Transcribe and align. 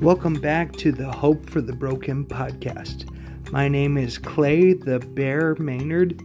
Welcome 0.00 0.40
back 0.40 0.72
to 0.76 0.92
the 0.92 1.12
Hope 1.12 1.44
for 1.50 1.60
the 1.60 1.74
Broken 1.74 2.24
podcast. 2.24 3.06
My 3.52 3.68
name 3.68 3.98
is 3.98 4.16
Clay 4.16 4.72
the 4.72 4.98
Bear 4.98 5.56
Maynard. 5.56 6.18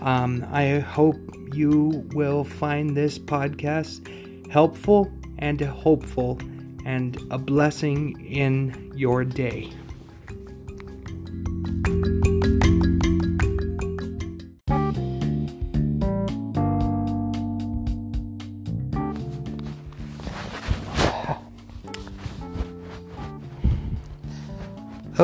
Um, 0.00 0.46
I 0.50 0.78
hope 0.78 1.18
you 1.52 2.08
will 2.14 2.42
find 2.42 2.96
this 2.96 3.18
podcast 3.18 4.50
helpful 4.50 5.12
and 5.40 5.60
hopeful 5.60 6.40
and 6.86 7.18
a 7.30 7.36
blessing 7.36 8.18
in 8.24 8.94
your 8.96 9.26
day. 9.26 9.70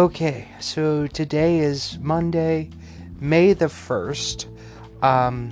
Okay, 0.07 0.47
so 0.61 1.09
today 1.09 1.59
is 1.59 1.99
Monday, 1.99 2.71
May 3.19 3.55
the 3.55 3.65
1st, 3.67 4.47
um, 5.03 5.51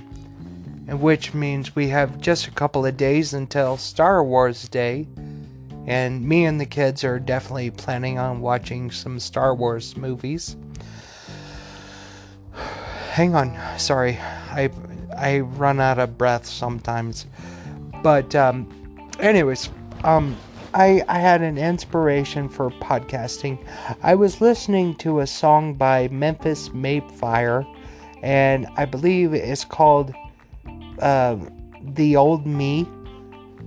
which 0.87 1.33
means 1.33 1.75
we 1.75 1.89
have 1.89 2.21
just 2.21 2.47
a 2.47 2.51
couple 2.51 2.85
of 2.85 2.95
days 2.95 3.33
until 3.33 3.75
Star 3.75 4.23
Wars 4.23 4.69
Day. 4.69 5.09
And 5.85 6.23
me 6.23 6.45
and 6.45 6.57
the 6.57 6.65
kids 6.65 7.03
are 7.03 7.19
definitely 7.19 7.69
planning 7.69 8.17
on 8.17 8.39
watching 8.39 8.91
some 8.91 9.19
Star 9.19 9.53
Wars 9.53 9.97
movies. 9.97 10.55
Hang 13.11 13.35
on, 13.35 13.59
sorry, 13.77 14.17
I 14.51 14.69
I 15.17 15.39
run 15.39 15.81
out 15.81 15.99
of 15.99 16.17
breath 16.17 16.45
sometimes. 16.45 17.25
But 18.01 18.33
um, 18.35 18.71
anyways, 19.19 19.69
um, 20.05 20.37
I, 20.75 21.01
I 21.07 21.19
had 21.19 21.41
an 21.41 21.57
inspiration 21.57 22.49
for 22.49 22.69
podcasting. 22.69 23.65
I 24.03 24.13
was 24.13 24.41
listening 24.41 24.95
to 24.95 25.21
a 25.21 25.27
song 25.27 25.75
by 25.75 26.09
Memphis 26.09 26.73
May 26.73 26.99
Fire, 26.99 27.65
and 28.21 28.67
I 28.75 28.83
believe 28.83 29.33
it's 29.33 29.63
called 29.63 30.13
uh, 30.99 31.37
"The 31.81 32.17
Old 32.17 32.45
Me," 32.45 32.85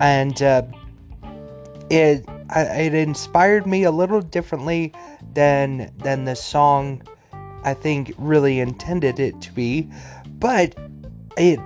and 0.00 0.40
uh, 0.42 0.64
it 1.88 2.26
it 2.54 2.92
inspired 2.92 3.66
me 3.66 3.84
a 3.84 3.90
little 3.90 4.20
differently 4.20 4.92
than 5.32 5.90
than 6.00 6.26
the 6.26 6.36
song 6.36 7.02
I 7.64 7.72
think 7.72 8.12
really 8.18 8.60
intended 8.60 9.18
it 9.18 9.40
to 9.40 9.52
be, 9.52 9.88
but 10.38 10.74
it 11.38 11.58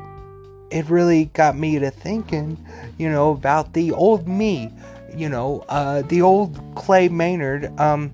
it 0.71 0.89
really 0.89 1.27
got 1.27 1.57
me 1.57 1.81
to 1.81 1.91
thinking, 1.91 2.65
you 2.97 3.11
know, 3.11 3.33
about 3.33 3.73
the 3.73 3.91
old 3.91 4.29
me 4.29 4.73
you 5.15 5.29
know, 5.29 5.65
uh, 5.69 6.03
the 6.03 6.23
old 6.23 6.61
Clay 6.75 7.09
Maynard, 7.09 7.79
um, 7.79 8.13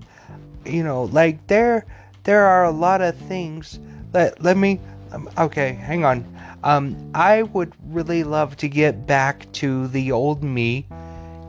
you 0.65 0.83
know, 0.83 1.03
like 1.05 1.47
there, 1.47 1.85
there 2.23 2.45
are 2.45 2.65
a 2.65 2.71
lot 2.71 3.01
of 3.01 3.15
things. 3.15 3.79
Let 4.13 4.41
let 4.41 4.57
me, 4.57 4.79
um, 5.11 5.29
okay, 5.37 5.73
hang 5.73 6.03
on. 6.05 6.25
Um, 6.63 7.11
I 7.13 7.43
would 7.43 7.73
really 7.87 8.23
love 8.23 8.57
to 8.57 8.67
get 8.67 9.07
back 9.07 9.51
to 9.53 9.87
the 9.87 10.11
old 10.11 10.43
me, 10.43 10.85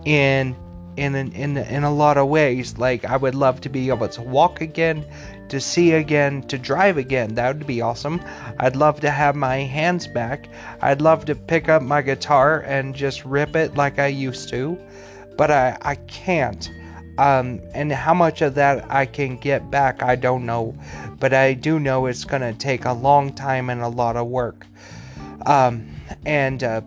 in 0.05 0.55
in 0.97 1.15
in 1.15 1.57
in 1.57 1.85
a 1.85 1.93
lot 1.93 2.17
of 2.17 2.29
ways. 2.29 2.79
Like 2.79 3.05
I 3.05 3.17
would 3.17 3.35
love 3.35 3.61
to 3.63 3.69
be 3.69 3.89
able 3.89 4.09
to 4.09 4.23
walk 4.23 4.61
again, 4.61 5.05
to 5.49 5.61
see 5.61 5.93
again, 5.93 6.43
to 6.43 6.59
drive 6.59 6.97
again. 6.97 7.35
That 7.35 7.57
would 7.57 7.67
be 7.67 7.81
awesome. 7.81 8.21
I'd 8.59 8.77
love 8.77 9.01
to 9.01 9.11
have 9.11 9.35
my 9.35 9.59
hands 9.59 10.07
back. 10.07 10.49
I'd 10.81 11.01
love 11.01 11.25
to 11.27 11.35
pick 11.35 11.69
up 11.69 11.83
my 11.83 12.03
guitar 12.03 12.61
and 12.61 12.95
just 12.95 13.25
rip 13.25 13.57
it 13.57 13.75
like 13.75 13.99
I 13.99 14.07
used 14.07 14.49
to 14.51 14.79
but 15.41 15.51
I, 15.51 15.75
I 15.81 15.95
can't. 15.95 16.71
Um, 17.17 17.63
and 17.73 17.91
how 17.91 18.13
much 18.13 18.43
of 18.43 18.55
that 18.57 18.85
I 18.93 19.07
can 19.07 19.39
get 19.39 19.71
back, 19.71 20.03
I 20.03 20.15
don't 20.15 20.45
know. 20.45 20.75
But 21.19 21.33
I 21.33 21.55
do 21.55 21.81
know 21.81 22.05
it's 22.05 22.27
going 22.27 22.43
to 22.43 22.53
take 22.53 22.85
a 22.85 22.93
long 22.93 23.33
time 23.33 23.71
and 23.71 23.81
a 23.81 23.89
lot 23.89 24.17
of 24.17 24.27
work. 24.27 24.67
Um, 25.47 25.89
and, 26.27 26.63
uh, 26.63 26.83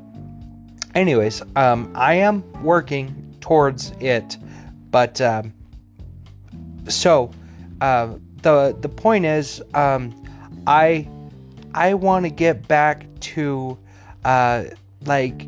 anyways, 0.93 1.41
um, 1.55 1.91
I 1.95 2.13
am 2.13 2.43
working 2.61 3.35
towards 3.41 3.91
it. 3.99 4.37
But, 4.91 5.19
um, 5.19 5.51
so, 6.87 7.31
uh, 7.81 8.13
the, 8.43 8.77
the 8.79 8.89
point 8.89 9.25
is, 9.25 9.63
um, 9.73 10.13
I, 10.67 11.09
I 11.73 11.95
want 11.95 12.25
to 12.25 12.29
get 12.29 12.67
back 12.67 13.07
to, 13.21 13.79
uh, 14.23 14.65
like, 15.05 15.47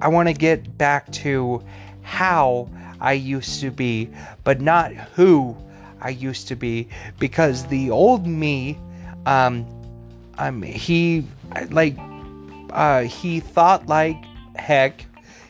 I 0.00 0.06
want 0.06 0.28
to 0.28 0.34
get 0.34 0.78
back 0.78 1.10
to 1.12 1.64
how 2.06 2.68
I 3.00 3.14
used 3.14 3.60
to 3.60 3.70
be, 3.72 4.08
but 4.44 4.60
not 4.60 4.92
who 4.94 5.56
I 6.00 6.10
used 6.10 6.46
to 6.48 6.56
be. 6.56 6.88
Because 7.18 7.66
the 7.66 7.90
old 7.90 8.26
me, 8.26 8.78
um, 9.26 9.66
um, 10.38 10.62
he 10.62 11.26
like, 11.70 11.96
uh, 12.70 13.02
he 13.02 13.40
thought 13.40 13.88
like 13.88 14.24
heck, 14.54 15.04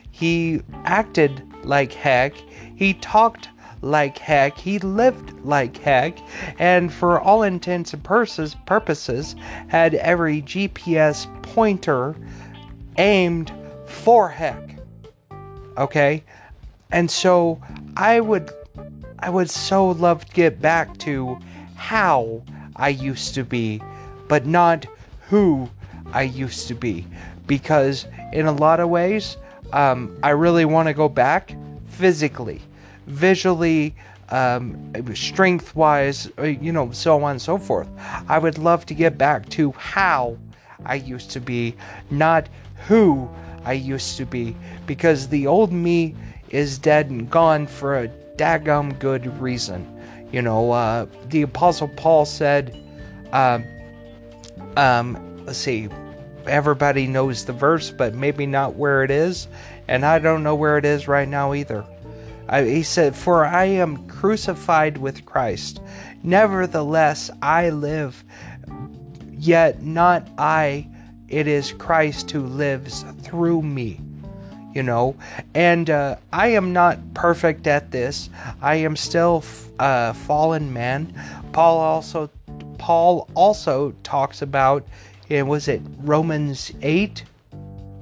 he 0.09 0.61
acted 0.83 1.43
like 1.63 1.93
heck, 1.93 2.33
he 2.75 2.95
talked 2.95 3.49
like 3.83 4.17
heck, 4.17 4.57
he 4.57 4.79
lived 4.79 5.39
like 5.45 5.77
heck, 5.77 6.17
and 6.57 6.91
for 6.91 7.21
all 7.21 7.43
intents 7.43 7.93
and 7.93 8.03
purposes, 8.03 8.55
purposes 8.65 9.35
had 9.67 9.93
every 9.93 10.41
GPS 10.41 11.27
pointer 11.43 12.15
aimed 12.97 13.51
for 13.85 14.27
heck. 14.27 14.79
Okay? 15.77 16.23
And 16.91 17.09
so 17.09 17.61
I 17.95 18.19
would 18.19 18.51
I 19.19 19.29
would 19.29 19.49
so 19.49 19.89
love 19.89 20.25
to 20.25 20.33
get 20.33 20.61
back 20.61 20.97
to 20.99 21.39
how 21.75 22.43
I 22.75 22.89
used 22.89 23.33
to 23.35 23.43
be, 23.43 23.81
but 24.27 24.45
not 24.45 24.85
who 25.29 25.69
I 26.13 26.23
used 26.23 26.67
to 26.67 26.75
be. 26.75 27.05
Because 27.47 28.05
in 28.31 28.45
a 28.45 28.51
lot 28.51 28.79
of 28.79 28.89
ways, 28.89 29.37
um, 29.73 30.17
I 30.21 30.29
really 30.29 30.65
want 30.65 30.87
to 30.87 30.93
go 30.93 31.09
back 31.09 31.55
physically, 31.87 32.61
visually, 33.07 33.95
um, 34.29 34.93
strength 35.15 35.75
wise, 35.75 36.29
uh, 36.37 36.43
you 36.43 36.71
know, 36.71 36.91
so 36.91 37.23
on 37.23 37.31
and 37.31 37.41
so 37.41 37.57
forth. 37.57 37.89
I 38.27 38.37
would 38.37 38.57
love 38.57 38.85
to 38.87 38.93
get 38.93 39.17
back 39.17 39.49
to 39.49 39.71
how 39.71 40.37
I 40.85 40.95
used 40.95 41.31
to 41.31 41.39
be, 41.39 41.75
not 42.11 42.49
who 42.87 43.29
I 43.65 43.73
used 43.73 44.17
to 44.17 44.25
be. 44.25 44.55
Because 44.85 45.27
the 45.29 45.47
old 45.47 45.71
me 45.71 46.15
is 46.49 46.77
dead 46.77 47.09
and 47.09 47.29
gone 47.29 47.67
for 47.67 47.97
a 47.97 48.07
daggum 48.37 48.97
good 48.99 49.25
reason. 49.39 49.93
You 50.31 50.41
know, 50.41 50.71
uh, 50.71 51.07
the 51.29 51.43
Apostle 51.43 51.87
Paul 51.87 52.25
said, 52.25 52.75
um, 53.31 53.65
um, 54.75 55.45
let's 55.45 55.57
see, 55.57 55.89
everybody 56.45 57.07
knows 57.07 57.45
the 57.45 57.53
verse, 57.53 57.91
but 57.91 58.13
maybe 58.13 58.45
not 58.45 58.75
where 58.75 59.03
it 59.03 59.11
is, 59.11 59.47
and 59.87 60.05
I 60.05 60.19
don't 60.19 60.43
know 60.43 60.55
where 60.55 60.77
it 60.77 60.85
is 60.85 61.07
right 61.07 61.27
now 61.27 61.53
either. 61.53 61.85
I, 62.49 62.63
he 62.63 62.83
said, 62.83 63.15
For 63.15 63.45
I 63.45 63.65
am 63.65 64.07
crucified 64.07 64.97
with 64.97 65.25
Christ. 65.25 65.81
Nevertheless, 66.23 67.29
I 67.41 67.69
live, 67.69 68.23
yet 69.31 69.81
not 69.81 70.27
I, 70.37 70.89
it 71.27 71.47
is 71.47 71.73
Christ 71.73 72.31
who 72.31 72.41
lives 72.41 73.03
through 73.21 73.61
me 73.61 74.01
you 74.77 74.83
know? 74.83 75.15
And 75.55 75.89
uh, 75.89 76.17
i 76.31 76.49
am 76.49 76.71
not 76.71 76.99
perfect 77.15 77.65
at 77.65 77.89
this. 77.91 78.29
I 78.61 78.75
am 78.75 78.95
still 78.95 79.43
a 79.79 79.83
uh, 79.83 80.13
fallen 80.13 80.71
man. 80.71 81.13
Paul 81.51 81.79
also 81.79 82.29
paul 82.77 83.27
also 83.33 83.91
talks 84.03 84.43
about 84.43 84.87
and 85.31 85.49
was 85.49 85.67
it 85.67 85.81
romans 85.97 86.71
8 86.83 87.23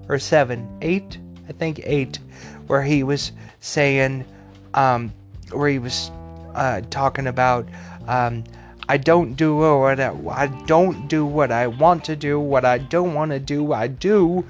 or 0.10 0.20
7 0.20 0.78
8 0.82 1.18
i 1.48 1.52
think 1.54 1.80
8 1.82 2.20
where 2.68 2.84
he 2.84 3.02
was 3.04 3.32
saying 3.62 4.26
um, 4.74 5.14
where 5.52 5.70
he 5.70 5.80
was 5.80 6.12
uh, 6.56 6.82
talking 6.90 7.28
about 7.28 7.66
um, 8.08 8.44
I 8.88 8.98
don't 8.98 9.34
do 9.34 9.56
what 9.56 10.00
I, 10.00 10.14
I 10.30 10.48
don't 10.68 11.08
do 11.08 11.26
what 11.26 11.52
I 11.52 11.66
want 11.66 12.06
to 12.06 12.16
do. 12.16 12.40
What 12.40 12.66
I 12.66 12.78
don't 12.78 13.16
want 13.16 13.32
to 13.32 13.40
do, 13.40 13.74
I 13.74 13.88
do 13.88 14.46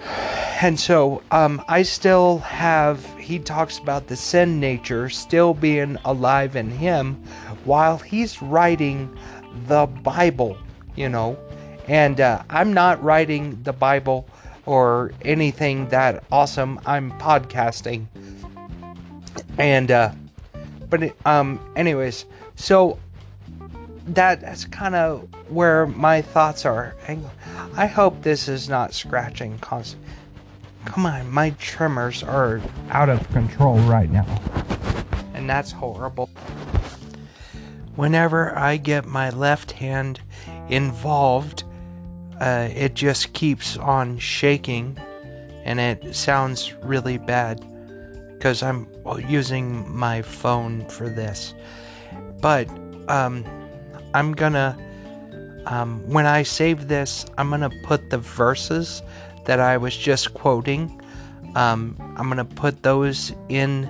and 0.00 0.78
so 0.78 1.22
um, 1.30 1.62
I 1.68 1.82
still 1.82 2.38
have, 2.38 3.04
he 3.18 3.38
talks 3.38 3.78
about 3.78 4.06
the 4.06 4.16
sin 4.16 4.60
nature 4.60 5.08
still 5.08 5.54
being 5.54 5.96
alive 6.04 6.56
in 6.56 6.70
him 6.70 7.22
while 7.64 7.98
he's 7.98 8.42
writing 8.42 9.16
the 9.66 9.86
Bible, 9.86 10.56
you 10.96 11.08
know. 11.08 11.38
And 11.86 12.20
uh, 12.20 12.42
I'm 12.50 12.72
not 12.72 13.02
writing 13.02 13.62
the 13.62 13.72
Bible 13.72 14.28
or 14.66 15.12
anything 15.22 15.88
that 15.88 16.24
awesome. 16.30 16.80
I'm 16.84 17.12
podcasting. 17.18 18.06
And, 19.56 19.90
uh, 19.90 20.12
but, 20.90 21.14
um, 21.26 21.60
anyways, 21.76 22.24
so 22.56 22.98
that, 24.14 24.40
that's 24.40 24.64
kind 24.64 24.94
of 24.94 25.28
where 25.48 25.86
my 25.86 26.22
thoughts 26.22 26.64
are. 26.64 26.94
I 27.74 27.86
hope 27.86 28.22
this 28.22 28.48
is 28.48 28.68
not 28.68 28.94
scratching 28.94 29.58
cause 29.58 29.96
come 30.84 31.06
on, 31.06 31.30
my 31.30 31.50
tremors 31.58 32.22
are 32.22 32.60
out 32.90 33.08
of 33.08 33.28
control 33.30 33.78
right 33.80 34.10
now. 34.10 34.24
And 35.34 35.48
that's 35.48 35.70
horrible. 35.70 36.30
Whenever 37.94 38.56
I 38.56 38.76
get 38.78 39.04
my 39.04 39.30
left 39.30 39.72
hand 39.72 40.20
involved, 40.68 41.64
uh, 42.40 42.68
it 42.74 42.94
just 42.94 43.32
keeps 43.32 43.76
on 43.76 44.18
shaking 44.18 44.98
and 45.64 45.78
it 45.78 46.14
sounds 46.14 46.72
really 46.82 47.18
bad 47.18 47.62
because 48.32 48.62
I'm 48.62 48.88
using 49.28 49.94
my 49.94 50.22
phone 50.22 50.88
for 50.88 51.08
this. 51.08 51.54
But 52.40 52.68
um, 53.08 53.44
I'm 54.14 54.32
gonna, 54.32 54.76
um, 55.66 56.02
when 56.08 56.26
I 56.26 56.42
save 56.42 56.88
this, 56.88 57.26
I'm 57.36 57.50
gonna 57.50 57.70
put 57.82 58.10
the 58.10 58.18
verses 58.18 59.02
that 59.44 59.60
I 59.60 59.76
was 59.76 59.96
just 59.96 60.34
quoting. 60.34 61.00
Um, 61.54 61.96
I'm 62.16 62.28
gonna 62.28 62.44
put 62.44 62.82
those 62.82 63.32
in 63.48 63.88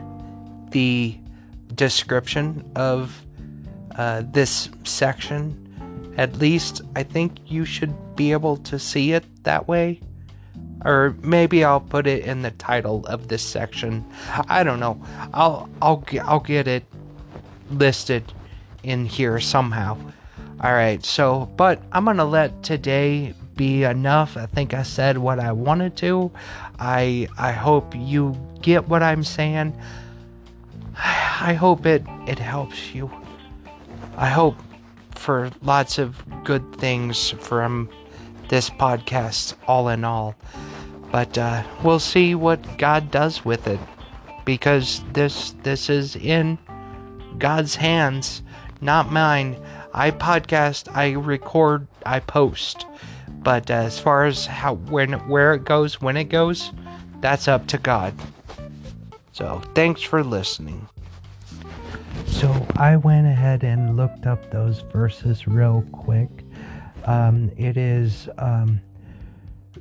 the 0.71 1.17
description 1.75 2.69
of 2.77 3.25
uh, 3.97 4.23
this 4.33 4.71
section. 4.85 5.65
At 6.17 6.37
least 6.37 6.83
I 6.97 7.03
think 7.03 7.39
you 7.47 7.65
should 7.65 7.95
be 8.17 8.33
able 8.33 8.57
to 8.59 8.79
see 8.79 9.13
it 9.13 9.25
that 9.45 9.69
way. 9.69 10.01
Or 10.85 11.17
maybe 11.23 11.65
I'll 11.65 11.81
put 11.81 12.07
it 12.07 12.25
in 12.25 12.43
the 12.43 12.53
title 12.53 13.05
of 13.07 13.29
this 13.29 13.43
section. 13.43 14.05
I 14.49 14.63
don't 14.63 14.79
know. 14.79 15.01
I'll 15.33 15.69
I'll 15.83 16.05
I'll 16.25 16.41
get 16.41 16.69
it 16.69 16.85
listed 17.71 18.33
in 18.83 19.05
here 19.07 19.41
somehow. 19.41 19.97
All 20.61 20.73
right. 20.73 21.05
So, 21.05 21.51
but 21.57 21.83
I'm 21.93 22.05
going 22.05 22.17
to 22.17 22.25
let 22.25 22.63
today 22.63 23.35
be 23.57 23.85
enough. 23.85 24.37
I 24.37 24.47
think 24.47 24.73
I 24.73 24.83
said 24.83 25.19
what 25.19 25.41
I 25.41 25.53
wanted 25.53 25.97
to. 25.97 26.31
I 26.79 27.29
I 27.37 27.53
hope 27.53 27.95
you 27.97 28.37
get 28.63 28.89
what 28.89 29.03
I'm 29.03 29.25
saying. 29.25 29.77
I 30.97 31.55
hope 31.55 31.87
it 31.87 32.05
it 32.27 32.39
helps 32.39 32.95
you. 32.95 33.11
I 34.17 34.29
hope 34.29 34.57
for 35.15 35.51
lots 35.63 35.99
of 35.99 36.23
good 36.45 36.77
things 36.77 37.31
from 37.31 37.89
this 38.49 38.71
podcast, 38.71 39.55
all 39.67 39.89
in 39.89 40.05
all. 40.05 40.35
But 41.11 41.37
uh, 41.39 41.65
we'll 41.83 41.99
see 41.99 42.35
what 42.35 42.79
God 42.79 43.11
does 43.11 43.45
with 43.45 43.67
it, 43.67 43.81
because 44.45 45.03
this 45.13 45.55
this 45.63 45.91
is 45.91 46.17
in 46.17 46.59
God's 47.39 47.77
hands, 47.77 48.43
not 48.81 49.13
mine. 49.13 49.57
I 49.93 50.11
podcast, 50.11 50.95
I 50.95 51.13
record, 51.13 51.87
I 52.05 52.21
post. 52.21 52.87
But 53.29 53.71
as 53.71 53.99
far 53.99 54.25
as 54.25 54.47
how 54.47 54.75
when 54.75 55.13
where 55.29 55.55
it 55.55 55.65
goes, 55.65 56.01
when 56.01 56.17
it 56.17 56.25
goes, 56.25 56.73
that's 57.21 57.49
up 57.49 57.67
to 57.69 57.79
God. 57.79 58.15
So 59.33 59.63
thanks 59.75 60.03
for 60.03 60.25
listening. 60.25 60.89
So 62.27 62.67
I 62.77 62.97
went 62.97 63.27
ahead 63.27 63.65
and 63.65 63.97
looked 63.97 64.27
up 64.27 64.51
those 64.51 64.81
verses 64.93 65.47
real 65.47 65.85
quick. 65.93 66.29
Um, 67.05 67.51
it 67.57 67.77
is 67.77 68.29
um, 68.39 68.81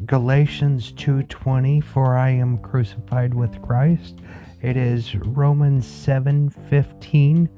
Galatians 0.06 0.92
2:20, 0.94 1.82
"For 1.82 2.16
I 2.16 2.30
am 2.30 2.58
crucified 2.60 3.34
with 3.34 3.62
Christ." 3.62 4.20
It 4.62 4.78
is 4.78 5.16
Romans 5.16 5.86
7:15, 5.86 7.50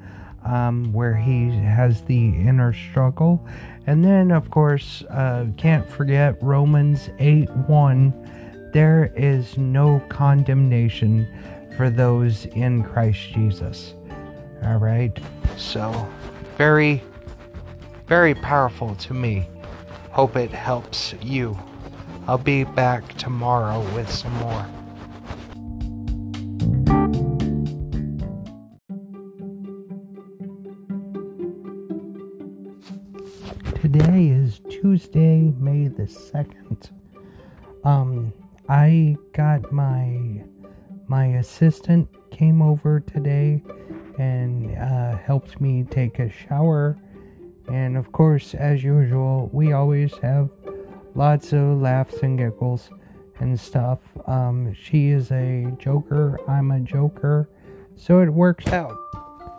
um, 0.46 0.92
where 0.94 1.16
he 1.16 1.50
has 1.50 2.02
the 2.04 2.30
inner 2.30 2.74
struggle, 2.74 3.46
and 3.88 4.04
then 4.04 4.32
of 4.32 4.50
course 4.50 5.04
uh, 5.10 5.46
can't 5.58 5.90
forget 5.90 6.42
Romans 6.42 7.10
8 7.20 7.50
1. 7.50 8.72
There 8.74 9.12
is 9.16 9.58
no 9.58 10.00
condemnation 10.10 11.28
for 11.76 11.90
those 11.90 12.46
in 12.48 12.84
Christ 12.84 13.30
Jesus. 13.34 13.94
All 14.64 14.78
right. 14.78 15.18
So, 15.58 16.08
very, 16.58 17.02
very 18.08 18.36
powerful 18.36 18.96
to 18.96 19.14
me. 19.14 19.48
Hope 20.12 20.36
it 20.36 20.52
helps 20.52 21.14
you. 21.22 21.58
I'll 22.28 22.38
be 22.38 22.64
back 22.64 23.14
tomorrow 23.16 23.80
with 23.96 24.12
some 24.12 24.34
more. 24.36 24.66
Today 33.92 34.28
is 34.28 34.62
Tuesday, 34.70 35.52
May 35.58 35.88
the 35.88 36.04
2nd. 36.04 36.92
Um, 37.84 38.32
I 38.68 39.18
got 39.34 39.72
my 39.72 40.44
my 41.08 41.26
assistant 41.38 42.08
came 42.30 42.62
over 42.62 43.00
today 43.00 43.64
and 44.20 44.78
uh, 44.78 45.18
helped 45.18 45.60
me 45.60 45.86
take 45.90 46.20
a 46.20 46.30
shower. 46.30 47.00
And 47.68 47.98
of 47.98 48.12
course, 48.12 48.54
as 48.54 48.84
usual, 48.84 49.50
we 49.52 49.74
always 49.74 50.16
have 50.20 50.52
lots 51.16 51.52
of 51.52 51.82
laughs 51.82 52.20
and 52.22 52.38
giggles 52.38 52.92
and 53.40 53.60
stuff. 53.60 54.02
Um, 54.28 54.72
she 54.76 55.08
is 55.08 55.32
a 55.32 55.74
joker, 55.80 56.40
I'm 56.48 56.70
a 56.70 56.80
joker, 56.80 57.50
so 57.96 58.20
it 58.20 58.30
works 58.30 58.68
out. 58.68 58.96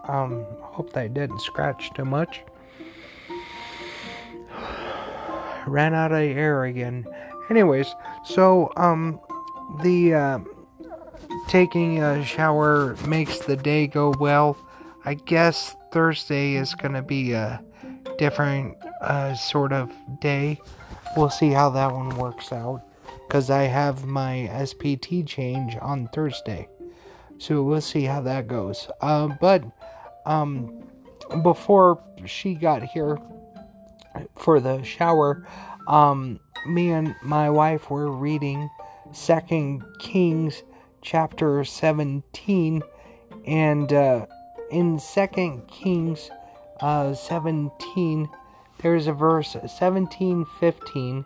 Um, 0.06 0.46
hope 0.60 0.92
that 0.92 1.14
didn't 1.14 1.40
scratch 1.40 1.92
too 1.94 2.04
much. 2.04 2.44
Ran 5.66 5.94
out 5.94 6.12
of 6.12 6.18
air 6.18 6.64
again. 6.64 7.06
Anyways, 7.48 7.94
so 8.24 8.72
um, 8.76 9.20
the 9.82 10.14
uh, 10.14 10.38
taking 11.48 12.02
a 12.02 12.24
shower 12.24 12.96
makes 13.06 13.40
the 13.40 13.56
day 13.56 13.86
go 13.86 14.14
well. 14.18 14.56
I 15.04 15.14
guess 15.14 15.74
Thursday 15.92 16.54
is 16.54 16.74
to 16.94 17.02
be 17.02 17.32
a 17.32 17.62
different 18.18 18.76
uh, 19.00 19.34
sort 19.34 19.72
of 19.72 19.90
day. 20.20 20.60
We'll 21.16 21.30
see 21.30 21.50
how 21.50 21.70
that 21.70 21.92
one 21.92 22.16
works 22.16 22.52
out 22.52 22.82
because 23.26 23.50
I 23.50 23.62
have 23.62 24.04
my 24.04 24.48
SPT 24.64 25.26
change 25.26 25.76
on 25.80 26.08
Thursday. 26.08 26.68
So 27.38 27.62
we'll 27.62 27.80
see 27.80 28.04
how 28.04 28.20
that 28.22 28.46
goes. 28.46 28.88
Uh, 29.00 29.28
but 29.40 29.64
um, 30.26 30.84
before 31.42 32.02
she 32.26 32.54
got 32.54 32.82
here 32.82 33.18
for 34.36 34.60
the 34.60 34.82
shower, 34.82 35.46
um, 35.88 36.40
me 36.66 36.90
and 36.90 37.14
my 37.22 37.50
wife 37.50 37.90
were 37.90 38.10
reading 38.10 38.70
Second 39.12 39.82
Kings 39.98 40.62
chapter 41.02 41.64
17 41.64 42.82
and 43.46 43.92
uh, 43.92 44.26
in 44.70 44.98
second 44.98 45.66
kings 45.68 46.30
uh, 46.80 47.14
17 47.14 48.28
there's 48.82 49.06
a 49.06 49.12
verse 49.12 49.56
17 49.66 50.44
15 50.44 51.24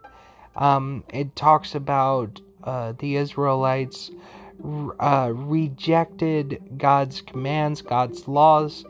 um, 0.57 1.05
it 1.13 1.35
talks 1.35 1.75
about 1.75 2.41
uh, 2.63 2.93
the 2.99 3.17
israelites 3.17 4.11
uh, 5.01 5.33
rejected 5.35 6.63
god's 6.79 7.21
commands 7.21 7.83
god's 7.83 8.29
laws 8.29 8.85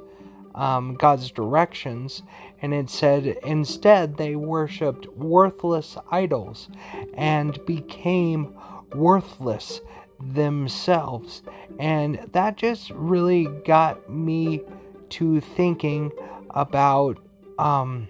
um, 0.54 0.94
god's 0.94 1.30
directions 1.30 2.22
and 2.62 2.72
it 2.72 2.88
said 2.88 3.26
instead 3.44 4.16
they 4.16 4.36
worshiped 4.36 5.06
worthless 5.08 5.96
idols 6.10 6.68
and 7.14 7.64
became 7.66 8.54
worthless 8.94 9.80
themselves. 10.20 11.42
And 11.78 12.28
that 12.32 12.56
just 12.56 12.90
really 12.90 13.46
got 13.66 14.08
me 14.08 14.62
to 15.10 15.40
thinking 15.40 16.10
about 16.50 17.18
um 17.58 18.08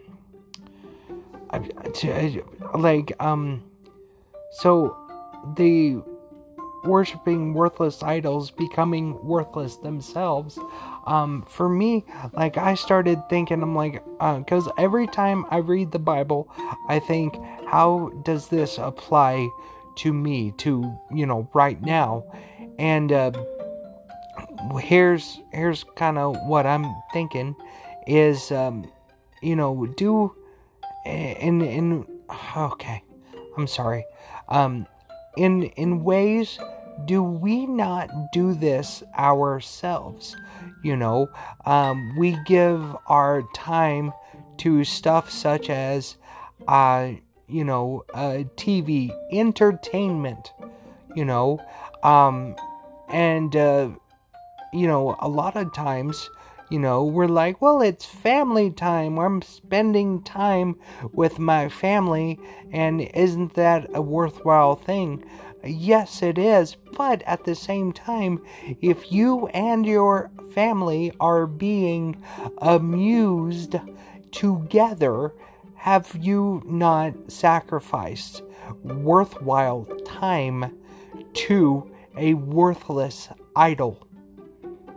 like 2.74 3.12
um 3.20 3.62
so 4.52 4.96
the 5.56 6.02
worshiping 6.84 7.54
worthless 7.54 8.02
idols 8.02 8.50
becoming 8.50 9.22
worthless 9.24 9.76
themselves. 9.76 10.58
Um 11.06 11.42
for 11.42 11.68
me 11.68 12.04
like 12.32 12.56
i 12.56 12.74
started 12.74 13.18
thinking 13.28 13.62
i'm 13.62 13.74
like 13.74 14.02
because 14.18 14.66
uh, 14.68 14.72
every 14.78 15.06
time 15.06 15.44
i 15.50 15.58
read 15.58 15.92
the 15.92 15.98
bible 15.98 16.48
i 16.88 16.98
think 16.98 17.36
how 17.66 18.10
does 18.24 18.48
this 18.48 18.78
apply 18.78 19.46
to 19.96 20.12
me 20.12 20.52
to 20.58 20.98
you 21.12 21.26
know 21.26 21.48
right 21.54 21.80
now? 21.82 22.24
And 22.78 23.12
uh, 23.12 23.32
here's 24.80 25.40
here's 25.52 25.84
kind 25.96 26.18
of 26.18 26.36
what 26.46 26.66
i'm 26.66 26.86
thinking 27.12 27.54
is 28.06 28.50
um, 28.50 28.90
you 29.42 29.56
know 29.56 29.86
do 29.96 30.34
in 31.06 31.62
in 31.62 32.06
okay 32.56 33.02
i'm 33.56 33.66
sorry. 33.66 34.04
Um 34.48 34.86
in 35.36 35.64
in 35.76 36.04
ways 36.04 36.58
do 37.06 37.22
we 37.22 37.66
not 37.66 38.08
do 38.32 38.54
this 38.54 39.02
ourselves? 39.18 40.36
You 40.82 40.96
know 40.96 41.28
um 41.64 42.16
we 42.16 42.38
give 42.44 42.96
our 43.06 43.42
time 43.54 44.12
to 44.58 44.84
stuff 44.84 45.30
such 45.30 45.70
as 45.70 46.16
uh 46.68 47.12
you 47.48 47.64
know, 47.64 48.04
uh, 48.14 48.44
TV, 48.56 49.12
entertainment, 49.30 50.52
you 51.14 51.24
know, 51.24 51.60
um, 52.02 52.56
and 53.08 53.54
uh, 53.54 53.90
you 54.72 54.86
know, 54.86 55.16
a 55.20 55.28
lot 55.28 55.56
of 55.56 55.72
times, 55.72 56.28
you 56.74 56.80
know, 56.80 57.04
we're 57.04 57.28
like, 57.28 57.62
well, 57.62 57.80
it's 57.80 58.04
family 58.04 58.68
time. 58.68 59.16
I'm 59.16 59.42
spending 59.42 60.20
time 60.24 60.74
with 61.12 61.38
my 61.38 61.68
family, 61.68 62.40
and 62.72 63.00
isn't 63.00 63.54
that 63.54 63.88
a 63.94 64.02
worthwhile 64.02 64.74
thing? 64.74 65.24
Yes, 65.62 66.20
it 66.20 66.36
is, 66.36 66.74
but 66.74 67.22
at 67.22 67.44
the 67.44 67.54
same 67.54 67.92
time, 67.92 68.42
if 68.82 69.12
you 69.12 69.46
and 69.54 69.86
your 69.86 70.32
family 70.52 71.12
are 71.20 71.46
being 71.46 72.20
amused 72.58 73.76
together, 74.32 75.32
have 75.76 76.10
you 76.20 76.60
not 76.66 77.12
sacrificed 77.28 78.42
worthwhile 78.82 79.84
time 80.04 80.76
to 81.34 81.88
a 82.16 82.34
worthless 82.34 83.28
idol? 83.54 84.04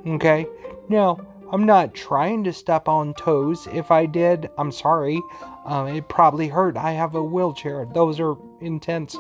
Okay? 0.07 0.47
Now, 0.89 1.19
I'm 1.51 1.65
not 1.65 1.93
trying 1.93 2.43
to 2.43 2.53
step 2.53 2.87
on 2.87 3.13
toes. 3.13 3.67
If 3.71 3.89
I 3.89 4.05
did, 4.05 4.49
I'm 4.57 4.71
sorry. 4.71 5.21
Um, 5.65 5.87
it 5.87 6.09
probably 6.09 6.49
hurt. 6.49 6.75
I 6.75 6.91
have 6.91 7.15
a 7.15 7.23
wheelchair. 7.23 7.85
Those 7.93 8.19
are 8.19 8.35
intense. 8.59 9.15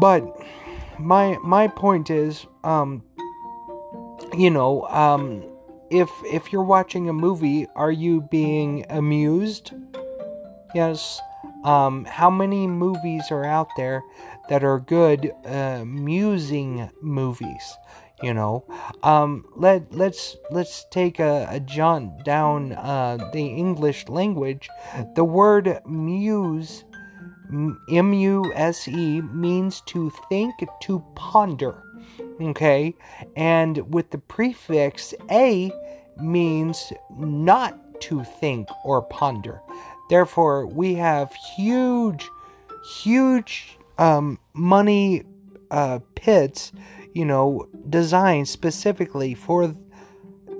But 0.00 0.24
my 0.98 1.36
my 1.42 1.66
point 1.66 2.10
is, 2.10 2.46
um, 2.62 3.02
you 4.36 4.50
know, 4.50 4.86
um, 4.88 5.42
if 5.90 6.10
if 6.24 6.52
you're 6.52 6.62
watching 6.62 7.08
a 7.08 7.12
movie, 7.12 7.66
are 7.74 7.92
you 7.92 8.22
being 8.30 8.86
amused? 8.88 9.72
Yes. 10.74 11.20
Um, 11.64 12.06
how 12.06 12.30
many 12.30 12.66
movies 12.66 13.24
are 13.30 13.44
out 13.44 13.68
there 13.76 14.02
that 14.48 14.64
are 14.64 14.80
good, 14.80 15.32
uh, 15.44 15.80
amusing 15.82 16.88
movies? 17.02 17.76
You 18.22 18.34
know, 18.34 18.64
um, 19.02 19.46
let 19.56 19.92
let's 19.94 20.36
let's 20.50 20.84
take 20.90 21.18
a, 21.18 21.48
a 21.50 21.60
jaunt 21.60 22.24
down 22.24 22.72
uh, 22.72 23.30
the 23.32 23.46
English 23.46 24.08
language. 24.08 24.68
The 25.14 25.24
word 25.24 25.80
muse 25.86 26.84
M 27.50 28.12
U 28.12 28.52
S 28.54 28.86
E 28.88 29.20
means 29.20 29.80
to 29.86 30.10
think, 30.28 30.54
to 30.82 31.04
ponder. 31.14 31.82
Okay? 32.40 32.94
And 33.36 33.92
with 33.92 34.10
the 34.10 34.18
prefix 34.18 35.14
A 35.30 35.72
means 36.18 36.92
not 37.16 38.00
to 38.02 38.24
think 38.24 38.68
or 38.84 39.02
ponder. 39.02 39.60
Therefore, 40.08 40.66
we 40.66 40.94
have 40.94 41.32
huge, 41.56 42.28
huge 43.02 43.78
um, 43.98 44.38
money 44.54 45.24
uh, 45.70 46.00
pits, 46.14 46.72
you 47.12 47.24
know, 47.24 47.68
designed 47.88 48.48
specifically 48.48 49.34
for 49.34 49.74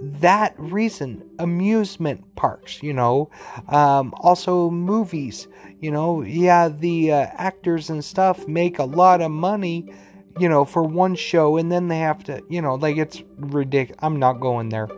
that 0.03 0.55
reason 0.59 1.23
amusement 1.39 2.35
parks 2.35 2.83
you 2.83 2.93
know 2.93 3.31
um, 3.69 4.15
also 4.17 4.71
movies 4.71 5.47
you 5.79 5.91
know 5.91 6.23
yeah 6.23 6.69
the 6.71 7.13
uh, 7.13 7.27
actors 7.35 7.91
and 7.91 8.03
stuff 8.03 8.49
make 8.49 8.79
a 8.79 8.85
lot 8.85 9.21
of 9.21 9.31
money 9.31 9.93
you 10.39 10.49
know 10.49 10.65
for 10.65 10.83
one 10.83 11.15
show 11.15 11.59
and 11.59 11.71
then 11.71 11.89
they 11.89 11.99
have 11.99 12.25
to 12.25 12.43
you 12.49 12.63
know 12.63 12.77
like 12.77 12.97
it's 12.97 13.23
ridiculous 13.37 13.99
i'm 14.03 14.19
not 14.19 14.35
going 14.35 14.71
there. 14.71 14.89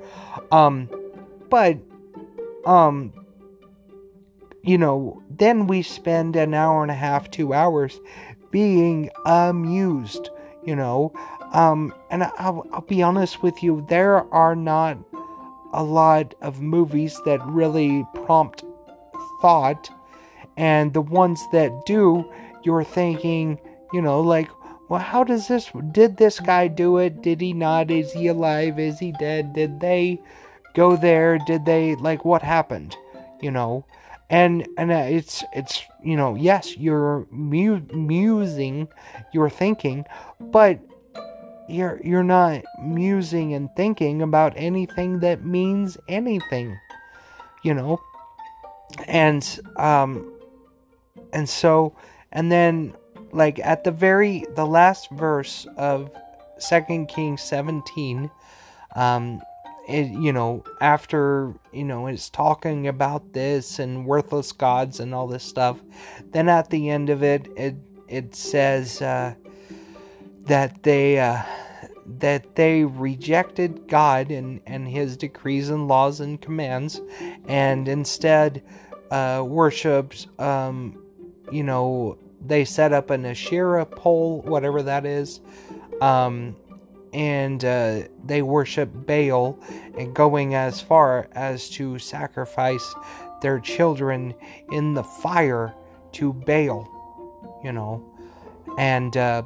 Um 0.53 0.89
but 1.51 1.79
um 2.65 3.13
you 4.63 4.79
know 4.79 5.21
then 5.29 5.67
we 5.67 5.83
spend 5.83 6.37
an 6.37 6.55
hour 6.55 6.83
and 6.83 6.91
a 6.91 6.95
half 6.95 7.29
two 7.31 7.53
hours 7.53 7.99
being 8.53 9.11
amused 9.27 10.31
you 10.65 10.77
know 10.77 11.13
um, 11.53 11.95
and 12.11 12.25
I'll, 12.25 12.67
I'll 12.73 12.83
be 12.83 13.03
honest 13.03 13.43
with 13.43 13.63
you, 13.63 13.85
there 13.89 14.33
are 14.33 14.57
not 14.57 14.99
a 15.73 15.83
lot 15.83 16.35
of 16.43 16.61
movies 16.61 17.19
that 17.25 17.45
really 17.47 18.05
prompt 18.25 18.65
thought, 19.41 19.91
and 20.57 20.93
the 20.93 21.01
ones 21.01 21.41
that 21.53 21.87
do, 21.87 22.31
you're 22.63 22.85
thinking, 22.85 23.59
you 23.93 24.03
know, 24.03 24.21
like, 24.21 24.49
well, 24.89 25.01
how 25.01 25.25
does 25.25 25.49
this, 25.49 25.71
did 25.93 26.17
this 26.17 26.41
guy 26.41 26.69
do 26.69 26.99
it? 26.99 27.23
Did 27.23 27.41
he 27.41 27.53
not? 27.53 27.91
Is 27.91 28.13
he 28.13 28.27
alive? 28.27 28.79
Is 28.79 28.99
he 28.99 29.13
dead? 29.13 29.55
Did 29.55 29.81
they 29.81 30.21
go 30.75 30.97
there? 30.97 31.39
Did 31.39 31.65
they, 31.65 31.95
like, 31.97 32.25
what 32.25 32.43
happened? 32.43 32.97
You 33.41 33.51
know? 33.51 33.87
and 34.33 34.67
and 34.79 34.91
uh, 34.91 35.07
it's 35.09 35.45
it's 35.53 35.83
you 36.03 36.17
know 36.17 36.35
yes 36.35 36.77
you're 36.79 37.27
mu- 37.31 37.87
musing 37.93 38.89
you're 39.33 39.51
thinking 39.51 40.07
but 40.41 40.79
you're 41.69 42.01
you're 42.05 42.25
not 42.25 42.63
musing 42.81 43.55
and 43.55 43.69
thinking 43.77 44.23
about 44.23 44.53
anything 44.57 45.21
that 45.21 45.45
means 45.45 45.97
anything 46.09 46.79
you 47.63 47.75
know? 47.75 48.01
And 49.07 49.61
um 49.77 50.33
and 51.33 51.49
so 51.49 51.97
and 52.31 52.53
then 52.53 52.95
like 53.33 53.59
at 53.61 53.85
the 53.85 53.91
very 53.91 54.45
the 54.55 54.67
last 54.67 55.11
verse 55.11 55.67
of 55.77 56.11
second 56.59 57.07
kings 57.07 57.43
17 57.43 58.31
um 58.95 59.41
it, 59.89 60.09
you 60.09 60.33
know 60.33 60.63
after 60.81 61.55
you 61.73 61.83
know 61.83 62.07
it's 62.07 62.29
talking 62.29 62.87
about 62.87 63.33
this 63.33 63.79
and 63.79 64.05
worthless 64.07 64.53
gods 64.53 65.01
and 65.01 65.15
all 65.15 65.27
this 65.27 65.43
stuff 65.43 65.81
then 66.31 66.49
at 66.49 66.71
the 66.71 66.91
end 66.91 67.09
of 67.09 67.23
it 67.23 67.49
it 67.57 67.75
it 68.07 68.35
says 68.35 69.01
uh 69.01 69.35
that 70.47 70.83
they 70.83 71.19
uh, 71.19 71.43
that 72.19 72.57
they 72.57 72.85
rejected 72.85 73.87
God 73.89 74.31
and, 74.31 74.61
and 74.67 74.89
his 74.89 75.17
decrees 75.17 75.71
and 75.71 75.89
laws 75.89 76.21
and 76.21 76.41
commands 76.41 77.01
and 77.47 77.89
instead 77.89 78.63
uh, 79.11 79.45
worshipped 79.47 80.29
um, 80.39 81.03
you 81.51 81.63
know 81.63 82.19
they 82.45 82.65
set 82.65 82.93
up 82.93 83.11
an 83.11 83.25
Asherah 83.25 83.87
pole 83.87 84.43
whatever 84.43 84.83
that 84.83 85.07
is 85.07 85.41
um, 86.01 86.57
and 87.13 87.65
uh, 87.65 88.03
they 88.25 88.43
worship 88.43 88.91
Baal 88.93 89.59
and 89.99 90.15
going 90.15 90.55
as 90.55 90.81
far 90.81 91.29
as 91.33 91.69
to 91.71 91.99
sacrifice 91.99 92.95
their 93.43 93.61
children 93.61 94.35
in 94.71 94.95
the 94.95 95.05
fire 95.05 95.75
to 96.13 96.33
Baal 96.33 96.89
you 97.63 97.73
know 97.73 98.05
and 98.79 99.17
uh, 99.17 99.43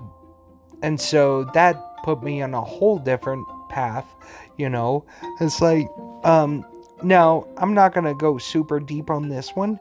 and 0.83 1.01
so 1.01 1.45
that 1.55 2.03
put 2.03 2.23
me 2.23 2.43
on 2.43 2.55
a 2.55 2.63
whole 2.63 2.99
different 2.99 3.47
path, 3.69 4.07
you 4.57 4.69
know. 4.69 5.05
It's 5.41 5.61
like, 5.61 5.89
um, 6.25 6.65
now 7.03 7.47
I'm 7.57 7.75
not 7.75 7.93
gonna 7.93 8.15
go 8.15 8.39
super 8.39 8.81
deep 8.81 9.11
on 9.11 9.29
this 9.29 9.51
one, 9.55 9.81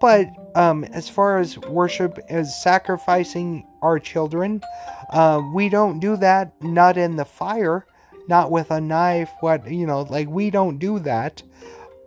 but 0.00 0.28
um, 0.54 0.84
as 0.84 1.08
far 1.08 1.38
as 1.38 1.58
worship 1.58 2.18
as 2.28 2.60
sacrificing 2.62 3.66
our 3.82 3.98
children, 3.98 4.62
uh, 5.10 5.42
we 5.54 5.68
don't 5.68 6.00
do 6.00 6.16
that. 6.16 6.52
Not 6.62 6.96
in 6.96 7.16
the 7.16 7.24
fire, 7.24 7.86
not 8.28 8.50
with 8.50 8.70
a 8.70 8.80
knife. 8.80 9.30
What 9.40 9.70
you 9.70 9.86
know, 9.86 10.02
like 10.02 10.28
we 10.28 10.50
don't 10.50 10.78
do 10.78 10.98
that. 11.00 11.42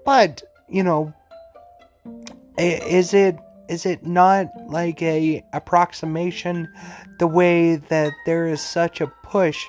But 0.06 0.44
you 0.68 0.84
know, 0.84 1.14
is 2.58 3.14
it 3.14 3.38
is 3.70 3.86
it 3.86 4.06
not 4.06 4.48
like 4.68 5.02
a 5.02 5.44
approximation 5.54 6.68
the 7.20 7.28
way 7.28 7.76
that 7.76 8.14
there 8.26 8.48
is 8.48 8.62
such 8.62 9.02
a 9.02 9.08
push 9.24 9.66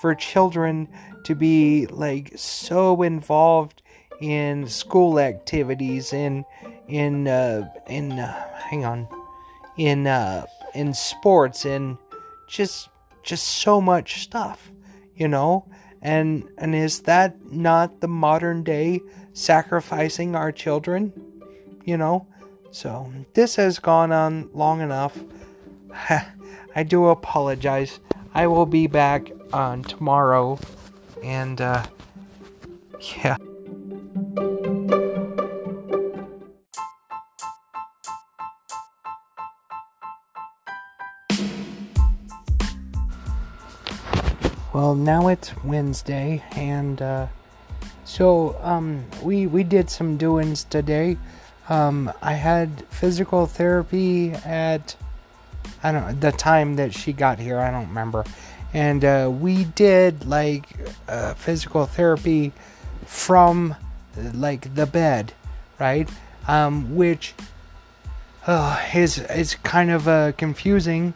for 0.00 0.14
children 0.14 0.88
to 1.24 1.34
be 1.34 1.86
like 1.86 2.32
so 2.36 3.02
involved 3.02 3.82
in 4.20 4.66
school 4.66 5.18
activities 5.18 6.12
in 6.12 6.44
in 6.88 7.26
uh, 7.28 7.68
in 7.88 8.12
uh, 8.12 8.58
hang 8.58 8.84
on 8.84 9.08
in 9.76 10.06
uh, 10.06 10.44
in 10.74 10.94
sports 10.94 11.64
and 11.64 11.98
just 12.48 12.88
just 13.22 13.46
so 13.46 13.80
much 13.80 14.22
stuff 14.22 14.70
you 15.16 15.28
know? 15.28 15.66
And 16.02 16.44
and 16.58 16.74
is 16.74 17.00
that 17.02 17.50
not 17.50 18.00
the 18.00 18.08
modern 18.08 18.62
day 18.62 19.00
sacrificing 19.32 20.36
our 20.36 20.52
children 20.52 21.12
you 21.84 21.96
know 21.96 22.26
so, 22.74 23.12
this 23.34 23.54
has 23.54 23.78
gone 23.78 24.10
on 24.10 24.50
long 24.52 24.80
enough. 24.80 25.16
I 26.74 26.82
do 26.82 27.06
apologize. 27.06 28.00
I 28.34 28.48
will 28.48 28.66
be 28.66 28.88
back 28.88 29.30
on 29.52 29.84
tomorrow. 29.84 30.58
And, 31.22 31.60
uh, 31.60 31.86
yeah. 33.22 33.36
Well, 44.72 44.96
now 44.96 45.28
it's 45.28 45.52
Wednesday, 45.62 46.42
and, 46.56 47.00
uh, 47.00 47.28
so, 48.04 48.58
um, 48.62 49.04
we, 49.22 49.46
we 49.46 49.62
did 49.62 49.88
some 49.88 50.16
doings 50.16 50.64
today. 50.64 51.16
Um, 51.68 52.12
I 52.20 52.34
had 52.34 52.86
physical 52.88 53.46
therapy 53.46 54.32
at 54.32 54.96
I 55.82 55.92
don't 55.92 56.20
the 56.20 56.32
time 56.32 56.76
that 56.76 56.94
she 56.94 57.12
got 57.12 57.38
here. 57.38 57.58
I 57.58 57.70
don't 57.70 57.88
remember. 57.88 58.24
And 58.72 59.04
uh, 59.04 59.30
we 59.32 59.64
did 59.64 60.26
like 60.26 60.66
uh, 61.08 61.34
physical 61.34 61.86
therapy 61.86 62.52
from 63.06 63.74
like 64.34 64.74
the 64.74 64.86
bed, 64.86 65.32
right? 65.78 66.08
Um, 66.48 66.96
which 66.96 67.34
uh, 68.46 68.82
is 68.94 69.18
is 69.18 69.54
kind 69.56 69.90
of 69.90 70.06
a 70.06 70.34
confusing 70.36 71.14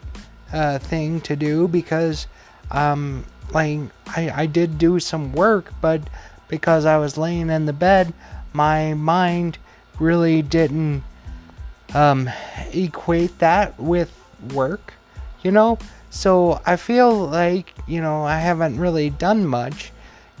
uh, 0.53 0.79
thing 0.79 1.21
to 1.21 1.35
do 1.35 1.67
because 1.67 2.27
um, 2.71 3.25
like 3.53 3.79
I, 4.07 4.31
I 4.33 4.45
did 4.45 4.77
do 4.77 4.99
some 4.99 5.33
work, 5.33 5.73
but 5.81 6.01
because 6.47 6.85
I 6.85 6.97
was 6.97 7.17
laying 7.17 7.49
in 7.49 7.65
the 7.65 7.73
bed, 7.73 8.13
my 8.53 8.93
mind 8.93 9.57
really 9.99 10.41
didn't 10.41 11.03
um, 11.93 12.29
equate 12.71 13.39
that 13.39 13.79
with 13.79 14.11
work, 14.53 14.93
you 15.43 15.51
know? 15.51 15.77
So 16.09 16.61
I 16.65 16.75
feel 16.75 17.27
like, 17.27 17.73
you 17.87 18.01
know, 18.01 18.23
I 18.23 18.39
haven't 18.39 18.79
really 18.79 19.09
done 19.09 19.45
much, 19.45 19.91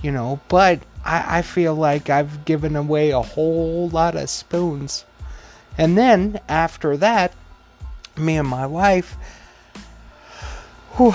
you 0.01 0.11
know, 0.11 0.39
but 0.47 0.79
I, 1.05 1.39
I 1.39 1.41
feel 1.41 1.75
like 1.75 2.09
I've 2.09 2.45
given 2.45 2.75
away 2.75 3.11
a 3.11 3.21
whole 3.21 3.89
lot 3.89 4.15
of 4.15 4.29
spoons. 4.29 5.05
And 5.77 5.97
then 5.97 6.39
after 6.49 6.97
that, 6.97 7.33
me 8.17 8.37
and 8.37 8.47
my 8.47 8.65
wife, 8.65 9.15
whew, 10.97 11.13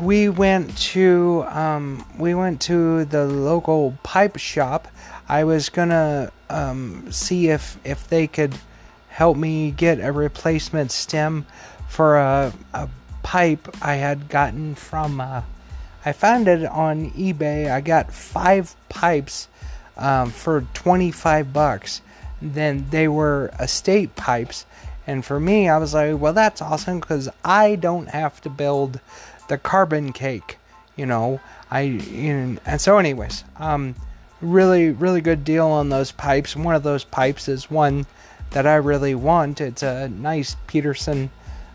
we 0.00 0.28
went 0.28 0.76
to 0.76 1.44
um, 1.48 2.04
we 2.18 2.34
went 2.34 2.60
to 2.62 3.04
the 3.06 3.24
local 3.24 3.96
pipe 4.02 4.36
shop. 4.36 4.88
I 5.28 5.44
was 5.44 5.68
gonna 5.68 6.30
um, 6.52 7.10
see 7.10 7.48
if 7.48 7.78
if 7.84 8.08
they 8.08 8.26
could 8.26 8.54
help 9.08 9.36
me 9.36 9.70
get 9.70 10.00
a 10.00 10.12
replacement 10.12 10.90
stem 10.90 11.46
for 11.88 12.16
a, 12.16 12.52
a 12.72 12.88
pipe 13.22 13.68
I 13.82 13.94
had 13.94 14.28
gotten 14.28 14.74
from. 14.74 15.20
Uh, 15.20 15.42
I 16.04 16.12
found 16.12 16.48
it 16.48 16.64
on 16.64 17.10
eBay. 17.12 17.70
I 17.70 17.80
got 17.80 18.12
five 18.12 18.74
pipes 18.88 19.48
um, 19.96 20.30
for 20.30 20.62
25 20.74 21.52
bucks. 21.52 22.00
Then 22.40 22.86
they 22.90 23.06
were 23.06 23.52
estate 23.60 24.16
pipes. 24.16 24.66
And 25.06 25.24
for 25.24 25.38
me, 25.38 25.68
I 25.68 25.78
was 25.78 25.94
like, 25.94 26.18
well, 26.18 26.32
that's 26.32 26.62
awesome 26.62 27.00
because 27.00 27.28
I 27.44 27.76
don't 27.76 28.08
have 28.08 28.40
to 28.42 28.50
build 28.50 29.00
the 29.48 29.58
carbon 29.58 30.12
cake. 30.12 30.58
You 30.96 31.06
know, 31.06 31.40
I 31.70 31.80
and, 31.80 32.60
and 32.66 32.80
so, 32.80 32.98
anyways, 32.98 33.44
um, 33.56 33.94
really, 34.42 34.90
really 34.90 35.20
good 35.20 35.44
deal 35.44 35.66
on 35.66 35.88
those 35.88 36.12
pipes. 36.12 36.54
One 36.54 36.74
of 36.74 36.82
those 36.82 37.04
pipes 37.04 37.48
is 37.48 37.70
one 37.70 38.06
that 38.50 38.66
I 38.66 38.74
really 38.76 39.14
want. 39.14 39.60
It's 39.60 39.82
a 39.82 40.08
nice 40.08 40.56
Peterson 40.66 41.30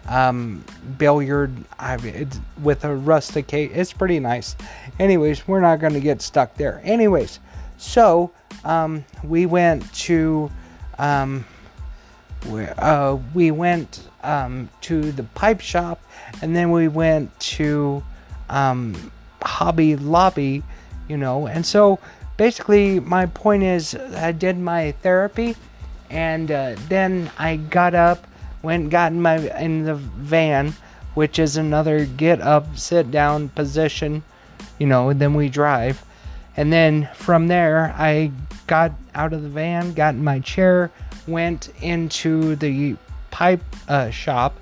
um, 0.07 0.63
billiard 0.97 1.53
I, 1.79 1.95
it's 1.95 2.39
with 2.61 2.85
a 2.85 2.95
rusticate. 2.95 3.71
It's 3.73 3.93
pretty 3.93 4.19
nice. 4.19 4.55
Anyways, 4.99 5.47
we're 5.47 5.61
not 5.61 5.79
going 5.79 5.93
to 5.93 5.99
get 5.99 6.21
stuck 6.21 6.55
there. 6.55 6.81
Anyways, 6.83 7.39
so 7.77 8.31
um, 8.63 9.03
we 9.23 9.45
went 9.45 9.91
to 9.93 10.51
um, 10.99 11.45
we, 12.47 12.65
uh, 12.65 13.17
we 13.33 13.51
went 13.51 14.07
um, 14.23 14.69
to 14.81 15.11
the 15.11 15.23
pipe 15.23 15.61
shop, 15.61 16.01
and 16.41 16.55
then 16.55 16.71
we 16.71 16.87
went 16.87 17.37
to 17.39 18.03
um, 18.49 19.11
Hobby 19.41 19.95
Lobby, 19.95 20.63
you 21.07 21.17
know. 21.17 21.47
And 21.47 21.65
so 21.65 21.99
basically, 22.37 22.99
my 22.99 23.25
point 23.25 23.63
is, 23.63 23.95
I 23.95 24.31
did 24.31 24.57
my 24.57 24.93
therapy, 25.01 25.55
and 26.09 26.49
uh, 26.51 26.75
then 26.87 27.29
I 27.37 27.57
got 27.57 27.95
up, 27.95 28.25
went, 28.61 28.89
got 28.89 29.11
in 29.11 29.21
my 29.21 29.37
in 29.59 29.83
the 29.83 29.95
van, 29.95 30.73
which 31.15 31.39
is 31.39 31.57
another 31.57 32.05
get 32.05 32.39
up, 32.39 32.77
sit 32.77 33.11
down 33.11 33.49
position, 33.49 34.23
you 34.77 34.87
know. 34.87 35.11
Then 35.11 35.33
we 35.33 35.49
drive, 35.49 36.03
and 36.55 36.71
then 36.71 37.09
from 37.15 37.47
there, 37.47 37.93
I 37.97 38.31
got 38.67 38.93
out 39.15 39.33
of 39.33 39.41
the 39.41 39.49
van, 39.49 39.93
got 39.93 40.13
in 40.13 40.23
my 40.23 40.39
chair, 40.39 40.91
went 41.27 41.69
into 41.81 42.55
the 42.55 42.95
pipe 43.31 43.63
uh, 43.87 44.11
shop, 44.11 44.55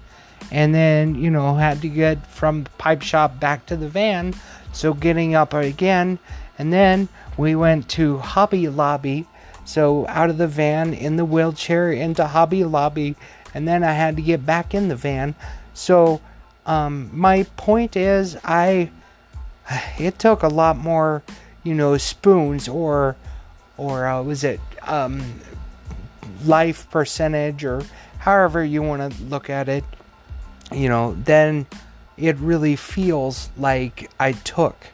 and 0.52 0.74
then 0.74 1.16
you 1.16 1.30
know 1.30 1.56
had 1.56 1.82
to 1.82 1.90
get 1.90 2.26
from 2.28 2.64
the 2.64 2.70
pipe 2.72 3.02
shop 3.02 3.40
back 3.40 3.66
to 3.68 3.76
the 3.76 3.90
van. 3.90 4.34
So 4.72 4.94
getting 4.94 5.36
up 5.36 5.54
again, 5.54 6.20
and 6.58 6.72
then 6.74 7.08
we 7.38 7.56
went 7.56 7.90
to 7.90 8.18
Hobby 8.18 8.68
Lobby. 8.68 9.28
So 9.66 10.08
out 10.08 10.30
of 10.30 10.38
the 10.38 10.48
van 10.48 10.94
in 10.94 11.16
the 11.18 11.26
wheelchair 11.26 11.92
into 11.92 12.28
Hobby 12.28 12.64
Lobby, 12.64 13.16
and 13.54 13.68
then 13.68 13.84
I 13.84 13.94
had 13.94 14.16
to 14.18 14.22
get 14.22 14.46
back 14.46 14.74
in 14.74 14.90
the 14.90 14.96
van. 14.96 15.36
So 15.74 16.22
um, 16.66 17.10
my 17.12 17.44
point 17.58 17.96
is, 17.96 18.38
I 18.44 18.92
it 19.98 20.20
took 20.20 20.44
a 20.44 20.48
lot 20.48 20.78
more, 20.78 21.24
you 21.64 21.74
know, 21.74 21.98
spoons 21.98 22.68
or 22.68 23.16
or 23.78 24.06
uh, 24.06 24.22
was 24.22 24.44
it 24.44 24.60
um, 24.84 25.40
life 26.46 26.90
percentage 26.90 27.66
or 27.66 27.84
however 28.20 28.64
you 28.64 28.82
want 28.82 29.14
to 29.14 29.24
look 29.24 29.50
at 29.50 29.70
it, 29.70 29.84
you 30.72 30.90
know, 30.90 31.16
then 31.26 31.68
it 32.18 32.36
really 32.38 32.76
feels 32.76 33.50
like 33.58 34.10
I 34.20 34.32
took, 34.32 34.88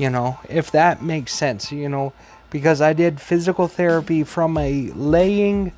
you 0.00 0.08
know, 0.08 0.38
if 0.48 0.70
that 0.70 1.02
makes 1.02 1.34
sense, 1.34 1.70
you 1.70 1.86
know, 1.86 2.14
because 2.48 2.80
I 2.80 2.94
did 2.94 3.20
physical 3.20 3.68
therapy 3.68 4.24
from 4.24 4.56
a 4.56 4.90
laying, 4.92 5.72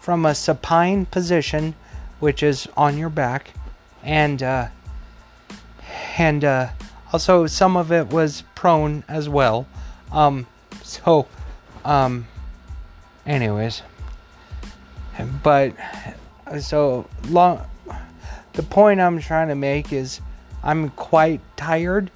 from 0.00 0.26
a 0.26 0.34
supine 0.34 1.06
position, 1.06 1.76
which 2.18 2.42
is 2.42 2.66
on 2.76 2.98
your 2.98 3.08
back, 3.08 3.52
and, 4.02 4.42
uh, 4.42 4.66
and, 6.18 6.44
uh, 6.44 6.70
also 7.12 7.46
some 7.46 7.76
of 7.76 7.92
it 7.92 8.08
was 8.08 8.42
prone 8.56 9.04
as 9.06 9.28
well. 9.28 9.68
Um, 10.10 10.48
so, 10.82 11.28
um, 11.84 12.26
anyways, 13.26 13.82
but 15.44 15.72
so 16.58 17.08
long. 17.28 17.64
The 18.54 18.62
point 18.64 19.00
I'm 19.00 19.20
trying 19.20 19.48
to 19.48 19.54
make 19.54 19.92
is 19.92 20.20
I'm 20.64 20.90
quite 20.90 21.40
tired, 21.56 22.10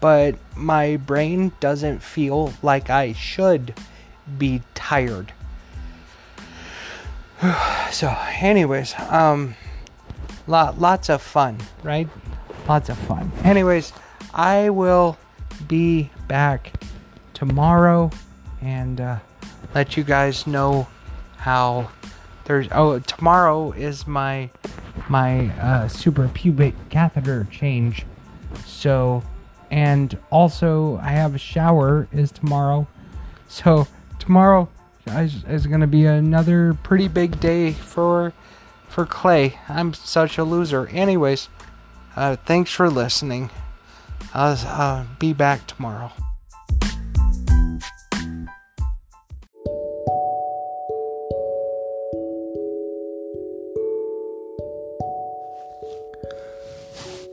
but 0.00 0.36
my 0.56 0.96
brain 0.96 1.52
doesn't 1.60 2.02
feel 2.02 2.52
like 2.62 2.90
I 2.90 3.12
should 3.12 3.74
be 4.36 4.62
tired. 4.74 5.32
so, 7.90 8.16
anyways, 8.40 8.94
um, 9.10 9.54
lot, 10.46 10.80
lots 10.80 11.08
of 11.08 11.22
fun, 11.22 11.58
right? 11.82 12.08
Lots 12.68 12.88
of 12.88 12.98
fun. 12.98 13.30
Anyways, 13.44 13.92
I 14.34 14.70
will 14.70 15.16
be 15.66 16.10
back 16.28 16.72
tomorrow 17.34 18.10
and 18.60 19.00
uh, 19.00 19.18
let 19.74 19.96
you 19.96 20.04
guys 20.04 20.46
know 20.46 20.86
how 21.36 21.88
there's 22.44 22.66
oh 22.72 22.98
tomorrow 23.00 23.72
is 23.72 24.06
my 24.06 24.50
my 25.08 25.46
uh, 25.60 25.86
suprapubic 25.86 26.74
catheter 26.90 27.46
change 27.50 28.04
so 28.66 29.22
and 29.70 30.18
also 30.30 30.98
i 31.02 31.10
have 31.10 31.34
a 31.34 31.38
shower 31.38 32.08
is 32.12 32.30
tomorrow. 32.30 32.86
So 33.48 33.86
tomorrow 34.18 34.68
is, 35.06 35.44
is 35.44 35.66
going 35.66 35.80
to 35.80 35.86
be 35.86 36.04
another 36.04 36.74
pretty 36.82 37.08
big 37.08 37.40
day 37.40 37.72
for 37.72 38.32
for 38.88 39.06
clay. 39.06 39.58
I'm 39.68 39.94
such 39.94 40.38
a 40.38 40.44
loser. 40.44 40.86
Anyways 40.88 41.48
uh, 42.16 42.36
thanks 42.36 42.72
for 42.72 42.90
listening. 42.90 43.50
I'll 44.34 44.58
uh, 44.66 45.04
be 45.18 45.32
back 45.32 45.66
tomorrow 45.66 46.12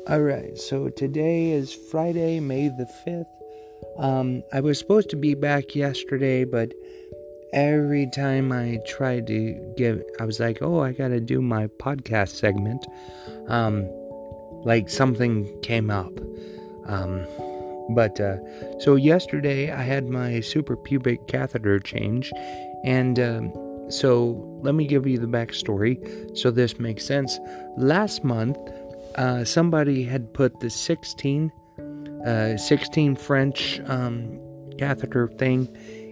All 0.07 0.21
right, 0.21 0.55
so 0.55 0.89
today 0.89 1.49
is 1.49 1.73
Friday, 1.73 2.39
May 2.39 2.67
the 2.67 2.87
5th. 3.07 3.25
Um, 3.97 4.43
I 4.53 4.59
was 4.59 4.77
supposed 4.77 5.09
to 5.09 5.15
be 5.15 5.33
back 5.33 5.73
yesterday, 5.73 6.43
but 6.43 6.73
every 7.53 8.07
time 8.11 8.51
I 8.51 8.81
tried 8.85 9.25
to 9.25 9.73
give, 9.75 10.03
I 10.19 10.25
was 10.25 10.39
like, 10.39 10.59
oh, 10.61 10.79
I 10.79 10.91
gotta 10.91 11.19
do 11.19 11.41
my 11.41 11.65
podcast 11.79 12.35
segment. 12.35 12.85
Um, 13.47 13.89
like 14.63 14.89
something 14.89 15.59
came 15.61 15.89
up. 15.89 16.13
Um, 16.85 17.25
but, 17.89 18.21
uh, 18.21 18.37
so 18.77 18.93
yesterday 18.97 19.71
I 19.71 19.81
had 19.81 20.07
my 20.07 20.33
suprapubic 20.33 21.27
catheter 21.27 21.79
change, 21.79 22.31
and, 22.83 23.19
um, 23.19 23.53
so 23.89 24.43
let 24.61 24.75
me 24.75 24.85
give 24.85 25.05
you 25.07 25.17
the 25.17 25.27
backstory 25.27 25.97
so 26.37 26.51
this 26.51 26.79
makes 26.79 27.05
sense. 27.05 27.39
Last 27.77 28.23
month, 28.23 28.57
uh, 29.15 29.43
somebody 29.43 30.03
had 30.03 30.33
put 30.33 30.59
the 30.59 30.69
16, 30.69 31.51
uh, 32.25 32.57
16 32.57 33.15
French 33.15 33.79
um, 33.85 34.39
catheter 34.77 35.27
thing 35.27 35.67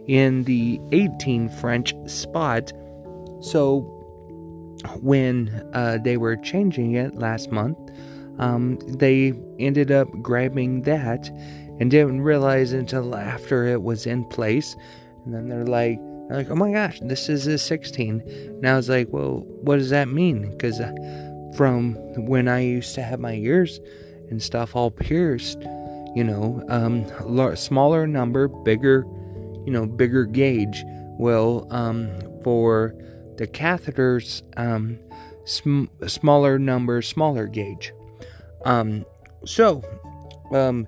in 0.07 0.43
the 0.43 0.79
18 0.91 1.49
French 1.49 1.93
spot. 2.07 2.71
So 3.41 3.81
when 5.01 5.49
uh, 5.73 5.99
they 6.03 6.17
were 6.17 6.35
changing 6.37 6.93
it 6.95 7.15
last 7.15 7.51
month, 7.51 7.77
um, 8.39 8.79
they 8.87 9.33
ended 9.59 9.91
up 9.91 10.07
grabbing 10.21 10.81
that 10.83 11.29
and 11.79 11.91
didn't 11.91 12.21
realize 12.21 12.73
until 12.73 13.15
after 13.15 13.65
it 13.65 13.83
was 13.83 14.05
in 14.05 14.25
place. 14.25 14.75
And 15.25 15.33
then 15.33 15.49
they're 15.49 15.65
like, 15.65 15.99
they're 16.27 16.37
like, 16.37 16.49
oh 16.49 16.55
my 16.55 16.71
gosh, 16.71 16.99
this 17.01 17.29
is 17.29 17.47
a 17.47 17.57
16. 17.57 18.21
And 18.27 18.67
I 18.67 18.75
was 18.75 18.89
like, 18.89 19.07
well, 19.11 19.43
what 19.61 19.77
does 19.77 19.89
that 19.89 20.07
mean? 20.07 20.51
Because 20.51 20.79
uh, 20.79 20.93
from 21.55 21.95
when 22.25 22.47
I 22.47 22.61
used 22.61 22.95
to 22.95 23.03
have 23.03 23.19
my 23.19 23.33
ears 23.33 23.79
and 24.29 24.41
stuff 24.41 24.75
all 24.75 24.91
pierced, 24.91 25.61
you 26.15 26.23
know, 26.23 26.63
um, 26.69 27.05
smaller 27.55 28.07
number, 28.07 28.47
bigger, 28.47 29.05
you 29.65 29.71
know, 29.71 29.85
bigger 29.85 30.25
gauge. 30.25 30.83
Well, 31.19 31.67
um, 31.69 32.09
for 32.43 32.95
the 33.37 33.47
catheters, 33.47 34.41
um, 34.57 34.99
sm- 35.45 35.85
smaller 36.07 36.59
number, 36.59 37.01
smaller 37.01 37.47
gauge. 37.47 37.93
Um, 38.65 39.05
so, 39.45 39.83
um, 40.51 40.87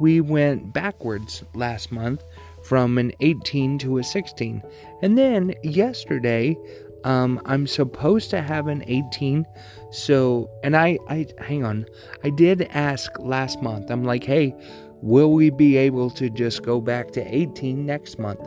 we 0.00 0.20
went 0.20 0.72
backwards 0.72 1.42
last 1.54 1.90
month 1.90 2.22
from 2.64 2.98
an 2.98 3.12
18 3.20 3.78
to 3.78 3.98
a 3.98 4.04
16. 4.04 4.62
And 5.02 5.16
then 5.16 5.54
yesterday, 5.62 6.56
um, 7.04 7.40
I'm 7.44 7.66
supposed 7.66 8.30
to 8.30 8.42
have 8.42 8.66
an 8.68 8.84
18. 8.86 9.46
So, 9.90 10.50
and 10.62 10.76
I, 10.76 10.98
I, 11.08 11.26
hang 11.38 11.64
on, 11.64 11.86
I 12.24 12.30
did 12.30 12.62
ask 12.70 13.10
last 13.18 13.62
month, 13.62 13.90
I'm 13.90 14.04
like, 14.04 14.24
hey, 14.24 14.54
will 15.02 15.32
we 15.32 15.50
be 15.50 15.76
able 15.76 16.10
to 16.10 16.28
just 16.30 16.62
go 16.62 16.80
back 16.80 17.12
to 17.12 17.34
18 17.34 17.86
next 17.86 18.18
month? 18.18 18.40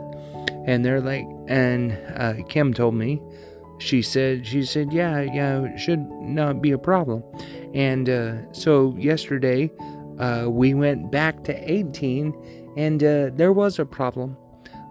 And 0.66 0.84
they're 0.84 1.00
like, 1.00 1.24
and 1.48 1.98
uh, 2.16 2.34
Kim 2.48 2.74
told 2.74 2.94
me, 2.94 3.20
she 3.78 4.02
said, 4.02 4.46
she 4.46 4.62
said, 4.64 4.92
yeah, 4.92 5.22
yeah, 5.22 5.64
it 5.64 5.78
should 5.78 6.06
not 6.10 6.60
be 6.60 6.70
a 6.72 6.78
problem. 6.78 7.24
And 7.74 8.08
uh, 8.08 8.52
so 8.52 8.94
yesterday, 8.98 9.70
uh, 10.18 10.46
we 10.48 10.74
went 10.74 11.10
back 11.10 11.44
to 11.44 11.72
18 11.72 12.74
and 12.76 13.02
uh, 13.02 13.30
there 13.34 13.52
was 13.52 13.78
a 13.78 13.86
problem. 13.86 14.36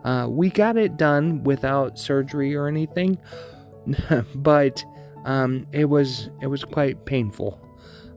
Uh, 0.10 0.28
we 0.28 0.50
got 0.50 0.76
it 0.76 0.98
done 0.98 1.44
without 1.44 2.00
surgery 2.00 2.56
or 2.56 2.68
anything, 2.68 3.16
but 4.36 4.84
um, 5.24 5.68
it 5.72 5.86
was 5.86 6.32
it 6.42 6.48
was 6.48 6.64
quite 6.64 7.06
painful. 7.06 7.62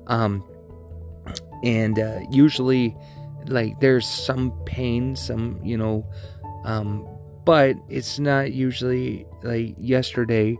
Um, 0.07 0.43
and 1.63 1.99
uh, 1.99 2.21
usually, 2.31 2.97
like 3.47 3.79
there's 3.81 4.09
some 4.09 4.53
pain, 4.65 5.15
some 5.17 5.61
you 5.63 5.77
know, 5.77 6.07
um, 6.65 7.07
but 7.45 7.77
it's 7.91 8.19
not 8.19 8.53
usually 8.53 9.27
like 9.43 9.75
yesterday. 9.77 10.57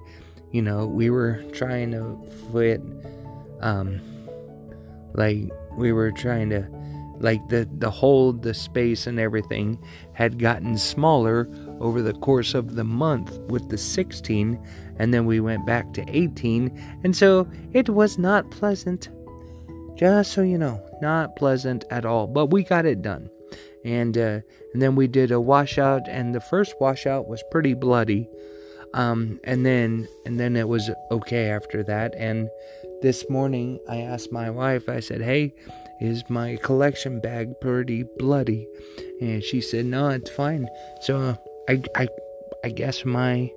You 0.51 0.61
know, 0.61 0.85
we 0.85 1.09
were 1.09 1.43
trying 1.51 1.93
to 1.93 2.21
fit, 2.53 2.83
um, 3.63 4.03
like 5.15 5.51
we 5.79 5.93
were 5.93 6.13
trying 6.13 6.51
to 6.51 6.69
like 7.23 7.49
the 7.49 7.69
the 7.79 7.91
hold 7.91 8.43
the 8.43 8.53
space 8.53 9.07
and 9.07 9.19
everything 9.19 9.79
had 10.13 10.39
gotten 10.39 10.77
smaller 10.77 11.49
over 11.81 12.03
the 12.03 12.13
course 12.15 12.53
of 12.53 12.75
the 12.75 12.85
month 12.85 13.39
with 13.49 13.69
the 13.71 13.79
16 13.79 14.61
and 14.97 15.15
then 15.15 15.25
we 15.25 15.41
went 15.41 15.65
back 15.65 15.93
to 15.95 16.05
18 16.09 16.71
and 17.05 17.17
so 17.17 17.49
it 17.73 17.89
was 17.89 18.19
not 18.19 18.51
pleasant. 18.51 19.09
Just 19.97 20.33
so 20.33 20.43
you 20.43 20.59
know 20.59 20.85
not 21.01 21.37
pleasant 21.37 21.85
at 21.91 22.05
all 22.05 22.27
but 22.27 22.47
we 22.47 22.65
got 22.65 22.85
it 22.85 23.03
done. 23.03 23.31
And 23.85 24.17
uh, 24.19 24.41
and 24.73 24.83
then 24.83 24.97
we 24.97 25.07
did 25.07 25.31
a 25.31 25.41
washout 25.41 26.09
and 26.09 26.35
the 26.35 26.41
first 26.41 26.75
washout 26.81 27.29
was 27.29 27.43
pretty 27.51 27.75
bloody. 27.75 28.29
Um, 28.95 29.41
and 29.45 29.65
then 29.65 30.09
and 30.27 30.39
then 30.39 30.57
it 30.57 30.69
was 30.69 30.91
okay 31.11 31.47
after 31.47 31.83
that 31.85 32.15
and 32.17 32.51
this 33.01 33.29
morning 33.31 33.81
I 33.89 33.99
asked 33.99 34.31
my 34.31 34.51
wife 34.51 34.89
I 34.89 35.01
said 35.01 35.23
hey 35.23 35.55
is 36.03 36.29
my 36.29 36.57
collection 36.63 37.21
bag 37.21 37.61
pretty 37.61 38.05
bloody? 38.19 38.67
And 39.21 39.43
she 39.43 39.61
said, 39.61 39.87
No, 39.87 40.09
it's 40.09 40.31
fine. 40.31 40.69
So 41.03 41.17
uh, 41.19 41.35
I, 41.69 41.83
I, 41.97 42.09
I 42.65 42.69
guess 42.71 43.05
my 43.05 43.51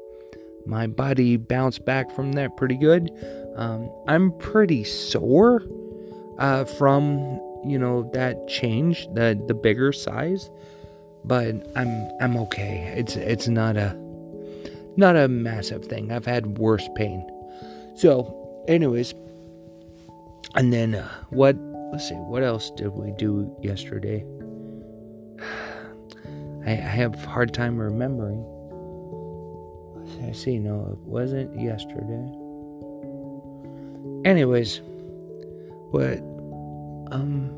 my 0.68 0.88
body 0.88 1.38
bounced 1.38 1.86
back 1.86 2.12
from 2.12 2.34
that 2.34 2.56
pretty 2.58 2.78
good. 2.78 3.12
Um, 3.56 3.92
I'm 4.08 4.32
pretty 4.38 4.84
sore 4.84 5.64
uh, 6.38 6.66
from 6.66 7.40
you 7.66 7.80
know 7.80 8.10
that 8.14 8.48
change, 8.48 9.08
the 9.14 9.42
the 9.48 9.54
bigger 9.54 9.92
size, 9.92 10.50
but 11.24 11.56
I'm 11.76 12.12
I'm 12.22 12.38
okay. 12.38 12.94
It's 12.96 13.16
it's 13.16 13.48
not 13.48 13.76
a 13.76 13.96
not 14.98 15.16
a 15.16 15.28
massive 15.28 15.86
thing. 15.86 16.12
I've 16.12 16.26
had 16.26 16.58
worse 16.58 16.88
pain. 16.96 17.28
So, 17.96 18.64
anyways, 18.68 19.14
and 20.56 20.72
then 20.74 20.96
uh, 20.96 21.10
what 21.30 21.56
let's 21.92 22.08
see, 22.08 22.16
what 22.16 22.44
else 22.44 22.72
did 22.72 22.90
we 22.90 23.12
do 23.12 23.56
yesterday? 23.62 24.26
I, 26.66 26.72
I 26.72 26.74
have 26.74 27.16
hard 27.24 27.54
time 27.54 27.78
remembering. 27.78 28.44
I 30.24 30.32
see, 30.32 30.60
no, 30.60 30.90
it 30.92 31.00
wasn't 31.08 31.60
yesterday. 31.60 32.24
Anyways, 34.28 34.82
but 35.92 36.18
um, 37.12 37.52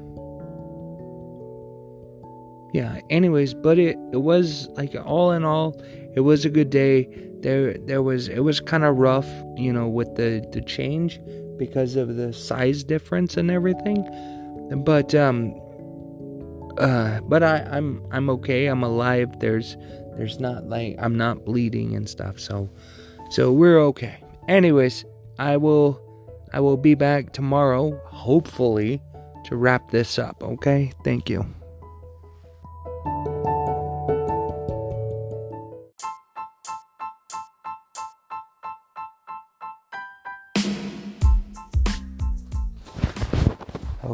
yeah, 2.74 3.00
anyways, 3.10 3.54
but 3.54 3.80
it, 3.80 3.98
it 4.12 4.22
was 4.22 4.68
like 4.76 4.96
all 5.06 5.32
in 5.32 5.46
all, 5.46 5.82
it 6.16 6.22
was 6.22 6.46
a 6.46 6.50
good 6.50 6.70
day. 6.70 7.08
There, 7.40 7.78
there 7.78 8.02
was, 8.02 8.28
it 8.28 8.40
was 8.40 8.60
kind 8.60 8.84
of 8.84 8.98
rough, 8.98 9.30
you 9.56 9.72
know, 9.72 9.88
with 9.88 10.16
the, 10.16 10.46
the 10.52 10.62
change 10.62 11.20
because 11.58 11.96
of 11.96 12.16
the 12.16 12.34
size 12.34 12.84
difference 12.84 13.38
and 13.38 13.52
everything. 13.52 14.04
But 14.86 15.16
um 15.16 15.54
uh 16.78 17.22
but 17.22 17.44
I 17.44 17.68
I'm 17.72 18.06
I'm 18.12 18.30
okay. 18.32 18.68
I'm 18.68 18.84
alive. 18.84 19.40
There's 19.40 19.78
there's 20.16 20.40
not 20.40 20.68
like 20.68 20.96
I'm 21.00 21.18
not 21.18 21.46
bleeding 21.46 21.96
and 21.96 22.08
stuff. 22.10 22.40
So 22.40 22.70
so 23.30 23.52
we're 23.52 23.80
okay. 23.80 24.24
Anyways, 24.48 25.06
I 25.38 25.58
will 25.58 26.02
I 26.54 26.60
will 26.60 26.78
be 26.78 26.96
back 26.96 27.34
tomorrow 27.34 28.00
hopefully 28.06 29.02
to 29.46 29.56
wrap 29.56 29.92
this 29.92 30.20
up, 30.20 30.42
okay? 30.44 30.92
Thank 31.04 31.30
you. 31.30 31.46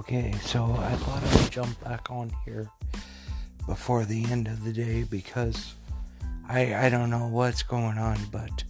Okay, 0.04 0.34
so 0.44 0.66
I 0.66 0.92
thought 0.98 1.24
I 1.24 1.42
would 1.42 1.50
jump 1.50 1.82
back 1.82 2.12
on 2.12 2.30
here 2.44 2.70
before 3.66 4.04
the 4.04 4.26
end 4.26 4.50
of 4.50 4.66
the 4.66 4.74
day 4.74 5.04
because 5.04 5.76
I 6.46 6.76
I 6.76 6.89
don't 6.89 7.10
know 7.10 7.28
what's 7.28 7.63
going 7.63 7.98
on, 7.98 8.18
but 8.30 8.66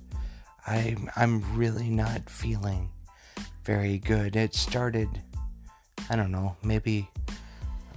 I 0.67 0.95
I'm 1.15 1.41
really 1.57 1.89
not 1.89 2.29
feeling 2.29 2.91
very 3.63 3.97
good. 3.97 4.35
It 4.35 4.53
started 4.53 5.09
I 6.07 6.15
don't 6.15 6.29
know, 6.31 6.55
maybe 6.61 7.09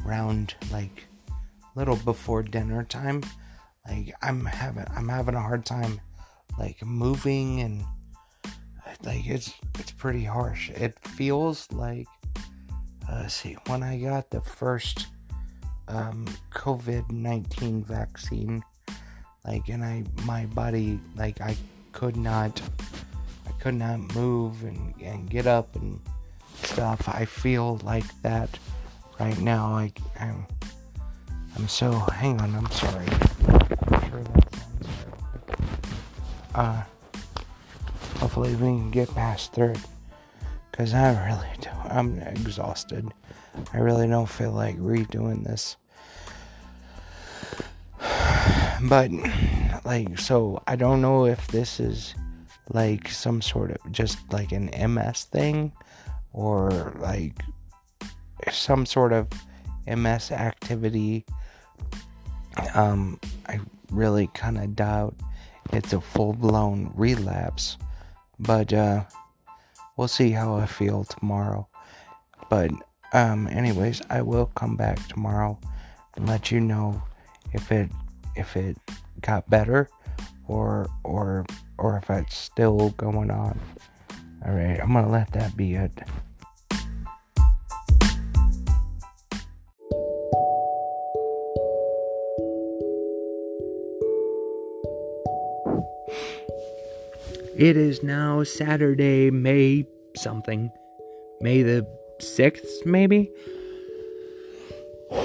around 0.07 0.55
like 0.73 1.05
a 1.29 1.79
little 1.79 1.97
before 1.97 2.43
dinner 2.43 2.85
time. 2.85 3.23
Like 3.87 4.15
I'm 4.23 4.47
having 4.47 4.87
I'm 4.97 5.11
having 5.11 5.35
a 5.35 5.43
hard 5.43 5.67
time 5.67 6.01
like 6.59 6.83
moving 6.83 7.61
and 7.61 7.85
like 9.05 9.27
it's 9.27 9.53
it's 9.79 9.93
pretty 9.93 10.25
harsh. 10.25 10.71
It 10.71 10.99
feels 11.01 11.71
like 11.71 12.07
uh, 13.09 13.27
see, 13.29 13.57
when 13.67 13.83
I 13.83 13.99
got 13.99 14.31
the 14.31 14.41
first 14.41 15.07
um, 15.89 16.27
COVID 16.51 17.11
19 17.11 17.85
vaccine, 17.85 18.63
like, 19.45 19.69
and 19.69 19.85
I, 19.85 20.05
my 20.25 20.47
body, 20.47 20.99
like, 21.17 21.41
I 21.41 21.57
could 21.93 22.17
not, 22.17 22.61
I 23.47 23.53
could 23.63 23.75
not 23.75 24.15
move 24.15 24.63
and, 24.65 24.95
and 25.01 25.31
get 25.31 25.47
up 25.47 25.75
and 25.77 26.01
stuff. 26.63 27.09
I 27.09 27.25
feel 27.25 27.79
like 27.85 28.05
that 28.23 28.51
right 29.21 29.39
now. 29.41 29.67
I, 29.67 29.93
I'm, 30.19 30.47
I'm 31.57 31.69
so, 31.69 31.93
hang 31.93 32.41
on, 32.41 32.55
I'm 32.55 32.71
sorry. 32.71 33.07
I'm 33.89 34.11
sure. 34.11 34.25
Uh, 36.55 36.83
hopefully 38.19 38.53
we 38.53 38.59
can 38.59 38.91
get 38.91 39.15
past 39.15 39.57
it. 39.59 39.79
Because 40.77 40.93
I 40.93 41.27
really 41.27 41.49
don't. 41.61 41.91
I'm 41.91 42.19
exhausted. 42.21 43.09
I 43.73 43.79
really 43.79 44.07
don't 44.07 44.29
feel 44.29 44.53
like 44.53 44.79
redoing 44.79 45.45
this. 45.45 45.77
But, 48.83 49.11
like, 49.87 50.19
so 50.19 50.63
I 50.67 50.77
don't 50.77 51.01
know 51.01 51.25
if 51.25 51.47
this 51.49 51.81
is 51.81 52.15
like 52.75 53.09
some 53.09 53.41
sort 53.41 53.71
of 53.71 53.79
just 53.91 54.19
like 54.31 54.53
an 54.53 54.69
MS 54.93 55.25
thing 55.25 55.73
or 56.35 56.93
like 56.99 57.41
some 58.53 58.85
sort 58.85 59.15
of 59.15 59.29
MS 59.87 60.31
activity. 60.31 61.25
Um, 62.75 63.19
I 63.49 63.61
really 63.91 64.27
kind 64.35 64.59
of 64.59 64.77
doubt 64.77 65.15
it's 65.73 65.95
a 65.95 66.01
full 66.01 66.35
blown 66.35 66.93
relapse. 66.95 67.79
But, 68.39 68.75
uh, 68.75 69.05
we'll 69.97 70.09
see 70.09 70.31
how 70.31 70.57
I 70.57 70.67
feel 70.67 71.05
tomorrow. 71.05 71.69
but 72.51 72.71
um, 73.13 73.47
anyways, 73.49 74.03
I 74.11 74.21
will 74.23 74.47
come 74.47 74.77
back 74.77 74.99
tomorrow 75.09 75.59
and 76.17 76.27
let 76.27 76.51
you 76.51 76.61
know 76.61 77.03
if 77.53 77.71
it 77.73 77.91
if 78.35 78.57
it 78.57 78.77
got 79.21 79.49
better 79.49 79.89
or 80.49 80.89
or 81.05 81.47
or 81.79 81.97
if 81.97 82.11
it's 82.11 82.37
still 82.37 82.91
going 82.91 83.31
on. 83.31 83.59
All 84.45 84.53
right, 84.53 84.79
I'm 84.81 84.93
gonna 84.93 85.11
let 85.11 85.33
that 85.33 85.57
be 85.57 85.75
it. 85.75 85.93
It 97.59 97.79
is 97.79 98.03
now 98.03 98.43
Saturday, 98.43 99.31
May 99.31 99.87
something. 100.15 100.71
May 101.41 101.63
the 101.63 101.87
6th, 102.21 102.85
maybe? 102.85 103.33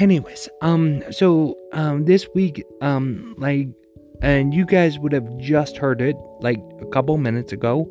Anyways, 0.00 0.48
um, 0.62 1.04
so, 1.12 1.56
um, 1.72 2.04
this 2.04 2.26
week, 2.34 2.64
um, 2.80 3.36
like, 3.38 3.68
and 4.20 4.52
you 4.52 4.66
guys 4.66 4.98
would 4.98 5.12
have 5.12 5.38
just 5.38 5.76
heard 5.76 6.00
it, 6.00 6.16
like, 6.40 6.58
a 6.80 6.86
couple 6.86 7.18
minutes 7.18 7.52
ago. 7.52 7.88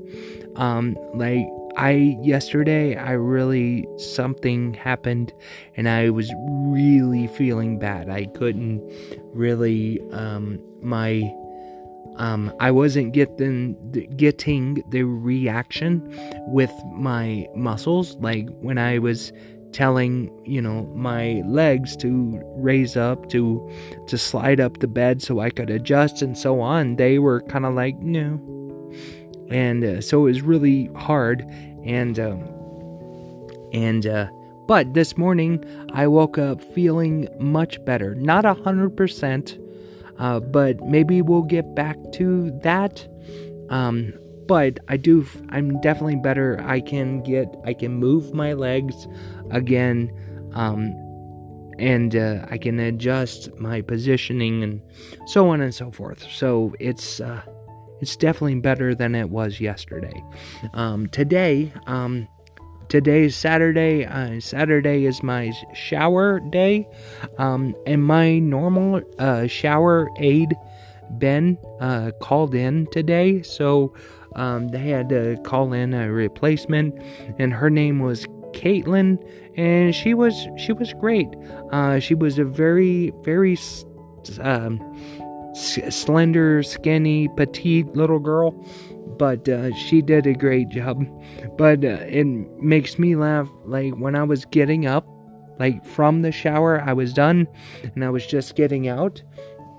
Um, 0.57 0.97
like, 1.13 1.45
I, 1.77 2.17
yesterday, 2.21 2.97
I 2.97 3.11
really, 3.11 3.87
something 3.97 4.73
happened 4.73 5.31
and 5.77 5.87
I 5.87 6.09
was 6.09 6.29
really 6.67 7.27
feeling 7.27 7.79
bad. 7.79 8.09
I 8.09 8.25
couldn't 8.25 8.83
really, 9.33 10.01
um, 10.11 10.59
my, 10.81 11.33
um, 12.17 12.53
I 12.59 12.71
wasn't 12.71 13.13
getting 13.13 13.75
getting 14.15 14.83
the 14.89 15.03
reaction 15.03 16.01
with 16.47 16.71
my 16.93 17.47
muscles 17.55 18.15
like 18.19 18.47
when 18.61 18.77
I 18.77 18.99
was 18.99 19.33
telling 19.73 20.31
you 20.45 20.61
know 20.61 20.85
my 20.95 21.43
legs 21.45 21.97
to 21.97 22.41
raise 22.55 22.95
up 22.95 23.27
to 23.29 23.69
to 24.07 24.17
slide 24.17 24.61
up 24.61 24.79
the 24.79 24.87
bed 24.87 25.21
so 25.21 25.39
I 25.39 25.49
could 25.49 25.69
adjust 25.69 26.21
and 26.21 26.37
so 26.37 26.61
on 26.61 26.95
they 26.95 27.19
were 27.19 27.41
kind 27.41 27.65
of 27.65 27.73
like 27.73 27.97
no. 27.99 28.39
And 29.49 29.83
uh, 29.83 30.01
so 30.01 30.21
it 30.21 30.29
was 30.31 30.41
really 30.41 30.89
hard 30.95 31.41
and 31.85 32.17
um, 32.19 32.41
and 33.73 34.07
uh, 34.07 34.27
but 34.67 34.93
this 34.93 35.17
morning 35.17 35.63
I 35.93 36.07
woke 36.07 36.37
up 36.37 36.61
feeling 36.73 37.27
much 37.39 37.83
better 37.83 38.15
not 38.15 38.45
a 38.45 38.53
hundred 38.53 38.95
percent 38.95 39.59
uh, 40.17 40.39
but 40.39 40.81
maybe 40.81 41.21
we'll 41.21 41.43
get 41.43 41.75
back 41.75 41.97
to 42.13 42.51
that. 42.63 43.07
Um, 43.69 44.13
but 44.47 44.79
I 44.87 44.97
do, 44.97 45.25
I'm 45.49 45.81
definitely 45.81 46.17
better. 46.17 46.61
I 46.63 46.79
can 46.79 47.21
get, 47.23 47.47
I 47.65 47.73
can 47.73 47.93
move 47.95 48.33
my 48.33 48.53
legs 48.53 49.07
again. 49.51 50.11
Um, 50.53 50.93
and 51.77 52.15
uh, 52.15 52.45
I 52.49 52.57
can 52.57 52.79
adjust 52.79 53.53
my 53.59 53.81
positioning 53.81 54.63
and 54.63 54.81
so 55.27 55.49
on 55.49 55.61
and 55.61 55.73
so 55.73 55.91
forth. 55.91 56.25
So 56.31 56.73
it's 56.79 57.19
uh, 57.19 57.41
it's 58.01 58.15
definitely 58.15 58.59
better 58.59 58.93
than 58.93 59.15
it 59.15 59.29
was 59.29 59.59
yesterday. 59.59 60.23
Um, 60.73 61.07
today, 61.07 61.71
um, 61.87 62.27
today's 62.89 63.35
Saturday. 63.35 64.05
Uh, 64.05 64.39
Saturday 64.39 65.05
is 65.05 65.23
my 65.23 65.51
shower 65.73 66.39
day, 66.39 66.87
um, 67.37 67.75
and 67.85 68.03
my 68.03 68.39
normal 68.39 69.01
uh, 69.19 69.47
shower 69.47 70.09
aide 70.17 70.55
Ben 71.11 71.57
uh, 71.79 72.11
called 72.21 72.55
in 72.55 72.87
today, 72.91 73.41
so 73.41 73.93
um, 74.35 74.69
they 74.69 74.79
had 74.89 75.09
to 75.09 75.37
call 75.43 75.73
in 75.73 75.93
a 75.93 76.11
replacement, 76.11 76.99
and 77.39 77.53
her 77.53 77.69
name 77.69 77.99
was 77.99 78.25
Caitlin, 78.53 79.17
and 79.55 79.93
she 79.93 80.13
was 80.13 80.47
she 80.57 80.73
was 80.73 80.93
great. 80.93 81.27
Uh, 81.71 81.99
she 81.99 82.15
was 82.15 82.39
a 82.39 82.45
very 82.45 83.13
very 83.23 83.57
um, 84.41 84.79
slender, 85.53 86.63
skinny, 86.63 87.29
petite 87.35 87.87
little 87.95 88.19
girl 88.19 88.53
but 89.17 89.47
uh, 89.47 89.73
she 89.73 90.01
did 90.01 90.27
a 90.27 90.33
great 90.33 90.69
job. 90.69 91.05
But 91.57 91.83
uh, 91.83 92.05
it 92.07 92.25
makes 92.25 92.99
me 92.99 93.15
laugh. 93.15 93.49
Like 93.65 93.93
when 93.95 94.15
I 94.15 94.23
was 94.23 94.45
getting 94.45 94.85
up, 94.85 95.07
like 95.59 95.85
from 95.85 96.21
the 96.21 96.31
shower, 96.31 96.81
I 96.81 96.93
was 96.93 97.13
done 97.13 97.47
and 97.93 98.03
I 98.03 98.09
was 98.09 98.25
just 98.25 98.55
getting 98.55 98.87
out. 98.87 99.21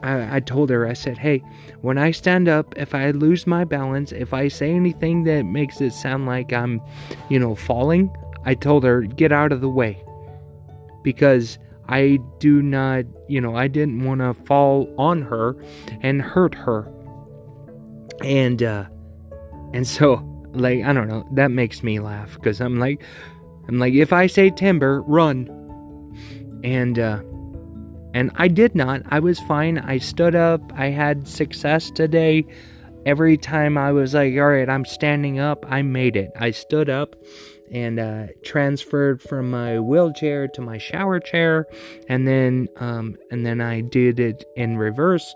I, 0.03 0.37
I 0.37 0.41
told 0.41 0.71
her, 0.71 0.87
I 0.87 0.93
said, 0.93 1.19
hey, 1.19 1.43
when 1.81 1.99
I 1.99 2.11
stand 2.11 2.49
up, 2.49 2.75
if 2.77 2.95
I 2.95 3.11
lose 3.11 3.47
my 3.47 3.65
balance, 3.65 4.13
if 4.13 4.33
I 4.33 4.49
say 4.49 4.73
anything 4.73 5.25
that 5.25 5.43
makes 5.43 5.81
it 5.81 5.93
sound 5.93 6.27
like 6.27 6.53
I'm, 6.53 6.81
you 7.29 7.39
know, 7.39 7.55
falling, 7.55 8.15
I 8.45 8.55
told 8.55 8.85
her, 8.85 9.03
get 9.03 9.33
out 9.33 9.53
of 9.53 9.61
the 9.61 9.69
way. 9.69 10.03
Because 11.03 11.59
I 11.89 12.19
do 12.39 12.63
not, 12.63 13.05
you 13.29 13.41
know, 13.41 13.57
I 13.57 13.69
didn't 13.69 14.05
want 14.05 14.21
to 14.21 14.35
fall 14.45 14.93
on 14.99 15.23
her 15.23 15.57
and 16.01 16.21
hurt 16.21 16.55
her. 16.55 16.93
And, 18.23 18.63
uh, 18.63 18.87
and 19.73 19.87
so, 19.87 20.23
like, 20.53 20.85
I 20.85 20.93
don't 20.93 21.09
know, 21.09 21.27
that 21.33 21.51
makes 21.51 21.83
me 21.83 22.01
laugh 22.01 22.35
because 22.35 22.61
I'm 22.61 22.79
like, 22.79 23.03
I'm 23.69 23.79
like, 23.79 23.95
if 23.95 24.13
I 24.13 24.27
say 24.27 24.51
timber, 24.51 25.03
run. 25.03 25.51
And, 26.65 26.99
uh, 26.99 27.21
and 28.15 28.31
I 28.37 28.49
did 28.49 28.75
not. 28.75 29.03
I 29.11 29.21
was 29.21 29.39
fine. 29.41 29.79
I 29.79 29.99
stood 29.99 30.35
up. 30.35 30.61
I 30.75 30.87
had 30.87 31.29
success 31.29 31.91
today. 31.91 32.47
Every 33.05 33.37
time 33.37 33.77
I 33.77 33.93
was 33.93 34.15
like, 34.15 34.35
all 34.35 34.49
right, 34.49 34.69
I'm 34.69 34.85
standing 34.85 35.39
up, 35.39 35.65
I 35.69 35.83
made 35.83 36.17
it. 36.17 36.31
I 36.39 36.51
stood 36.51 36.89
up 36.89 37.15
and 37.71 37.99
uh, 37.99 38.27
transferred 38.45 39.23
from 39.23 39.51
my 39.51 39.79
wheelchair 39.79 40.49
to 40.49 40.61
my 40.61 40.79
shower 40.79 41.21
chair, 41.21 41.67
and 42.09 42.27
then 42.27 42.69
um, 42.77 43.17
and 43.31 43.45
then 43.45 43.61
I 43.61 43.81
did 43.81 44.21
it 44.21 44.45
in 44.57 44.79
reverse 44.79 45.35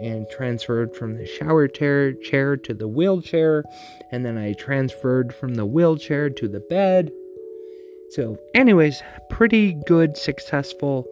and 0.00 0.28
transferred 0.30 0.94
from 0.94 1.14
the 1.14 1.26
shower 1.26 1.66
chair 1.68 2.12
chair 2.12 2.56
to 2.56 2.74
the 2.74 2.88
wheelchair, 2.88 3.64
and 4.10 4.24
then 4.24 4.38
I 4.38 4.52
transferred 4.54 5.34
from 5.34 5.54
the 5.54 5.66
wheelchair 5.66 6.30
to 6.30 6.48
the 6.48 6.60
bed. 6.60 7.10
So, 8.10 8.38
anyways, 8.54 9.02
pretty 9.28 9.74
good, 9.86 10.16
successful 10.16 11.06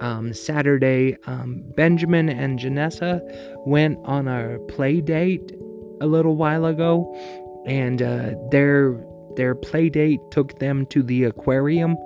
um, 0.00 0.32
Saturday. 0.32 1.16
Um, 1.26 1.62
Benjamin 1.76 2.28
and 2.28 2.58
Janessa 2.58 3.20
went 3.66 3.98
on 4.04 4.28
a 4.28 4.58
play 4.60 5.00
date 5.00 5.52
a 6.00 6.06
little 6.06 6.36
while 6.36 6.64
ago, 6.64 7.14
and 7.66 8.00
uh, 8.00 8.30
their 8.50 8.92
their 9.36 9.54
play 9.54 9.88
date 9.88 10.20
took 10.30 10.58
them 10.58 10.86
to 10.86 11.02
the 11.02 11.24
aquarium, 11.24 11.96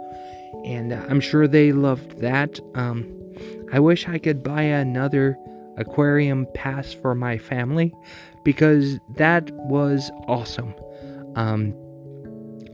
and 0.65 0.93
I'm 0.93 1.21
sure 1.21 1.47
they 1.47 1.73
loved 1.73 2.19
that. 2.19 2.61
Um, 2.75 3.09
I 3.73 3.81
wish 3.81 4.09
I 4.09 4.19
could 4.19 4.43
buy 4.43 4.63
another 4.63 5.39
aquarium 5.77 6.47
pass 6.55 6.93
for 6.93 7.15
my 7.15 7.39
family 7.39 7.93
because 8.45 8.99
that 9.17 9.51
was 9.53 10.11
awesome. 10.29 10.75
Um, 11.37 11.75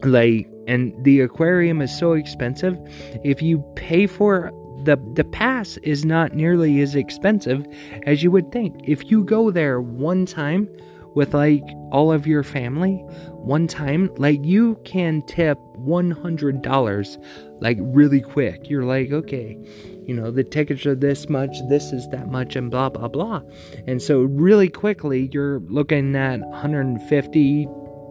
like, 0.03 0.49
and 0.67 0.93
the 1.05 1.21
aquarium 1.21 1.81
is 1.81 1.97
so 1.97 2.13
expensive. 2.13 2.77
If 3.25 3.43
you 3.43 3.61
pay 3.77 4.07
for 4.07 4.53
the 4.85 4.97
the 5.15 5.25
pass 5.25 5.77
is 5.79 6.05
not 6.05 6.35
nearly 6.35 6.81
as 6.81 6.95
expensive 6.95 7.67
as 8.07 8.23
you 8.23 8.31
would 8.31 8.53
think. 8.53 8.77
If 8.85 9.11
you 9.11 9.25
go 9.25 9.51
there 9.51 9.81
one 9.81 10.25
time 10.25 10.69
with 11.15 11.35
like 11.35 11.65
all 11.91 12.13
of 12.13 12.27
your 12.27 12.43
family, 12.43 12.97
one 13.35 13.67
time, 13.67 14.11
like 14.17 14.45
you 14.45 14.81
can 14.85 15.23
tip 15.23 15.59
$100 15.79 17.25
like 17.61 17.79
really 17.81 18.21
quick. 18.21 18.69
You're 18.69 18.85
like, 18.85 19.11
okay, 19.11 19.59
you 20.07 20.15
know, 20.15 20.31
the 20.31 20.45
tickets 20.45 20.87
are 20.87 20.95
this 20.95 21.29
much, 21.29 21.57
this 21.69 21.93
is 21.93 22.09
that 22.09 22.29
much, 22.29 22.57
and 22.57 22.71
blah, 22.71 22.89
blah, 22.89 23.09
blah. 23.09 23.43
And 23.87 24.01
so, 24.01 24.23
really 24.23 24.69
quickly, 24.69 25.29
you're 25.33 25.61
looking 25.61 26.17
at 26.17 26.41
$150, 26.41 27.07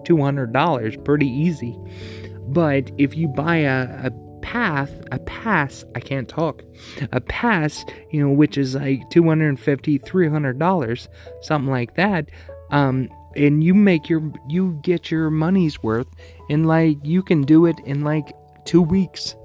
$200 0.05 1.05
pretty 1.05 1.27
easy. 1.27 1.77
But 2.47 2.91
if 2.97 3.17
you 3.17 3.27
buy 3.27 3.57
a, 3.57 4.07
a 4.07 4.11
path, 4.41 4.91
a 5.11 5.19
pass, 5.19 5.83
I 5.95 5.99
can't 5.99 6.29
talk, 6.29 6.63
a 7.11 7.19
pass, 7.19 7.83
you 8.11 8.21
know, 8.25 8.31
which 8.31 8.57
is 8.57 8.75
like 8.75 9.01
$250, 9.09 10.01
$300, 10.01 11.07
something 11.41 11.71
like 11.71 11.95
that, 11.95 12.29
um, 12.71 13.09
and 13.35 13.63
you 13.63 13.73
make 13.73 14.09
your, 14.09 14.31
you 14.47 14.79
get 14.81 15.11
your 15.11 15.29
money's 15.29 15.81
worth, 15.83 16.07
and 16.49 16.67
like, 16.67 16.97
you 17.03 17.21
can 17.23 17.43
do 17.43 17.65
it 17.65 17.79
in 17.85 18.03
like 18.03 18.33
two 18.65 18.81
weeks 18.81 19.35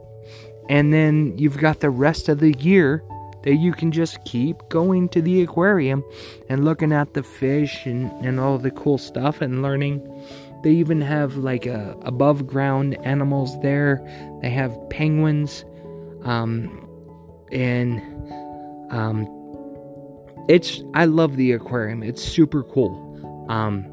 and 0.69 0.93
then 0.93 1.37
you've 1.37 1.59
got 1.59 1.81
the 1.81 1.91
rest 1.91 2.29
of 2.29 2.39
the 2.39 2.53
year 2.53 3.05
that 3.43 3.57
you 3.57 3.73
can 3.73 3.91
just 3.91 4.25
keep 4.25 4.57
going 4.69 5.09
to 5.09 5.21
the 5.21 5.43
aquarium 5.43 6.05
and 6.49 6.65
looking 6.65 6.93
at 6.93 7.15
the 7.15 7.23
fish 7.23 7.85
and, 7.87 8.11
and 8.25 8.39
all 8.39 8.57
the 8.57 8.71
cool 8.71 8.99
stuff 8.99 9.41
and 9.41 9.63
learning. 9.63 10.01
They 10.63 10.71
even 10.71 11.01
have 11.01 11.37
like 11.37 11.67
a 11.67 11.97
above 12.03 12.47
ground 12.47 12.97
animals 13.05 13.61
there. 13.61 14.01
They 14.43 14.51
have 14.51 14.77
penguins, 14.91 15.65
um, 16.23 16.89
and 17.51 18.01
um, 18.93 19.27
it's 20.49 20.83
I 20.95 21.07
love 21.07 21.37
the 21.37 21.51
aquarium. 21.51 22.05
It's 22.05 22.23
super 22.23 22.63
cool. 22.63 23.12
Um, 23.49 23.93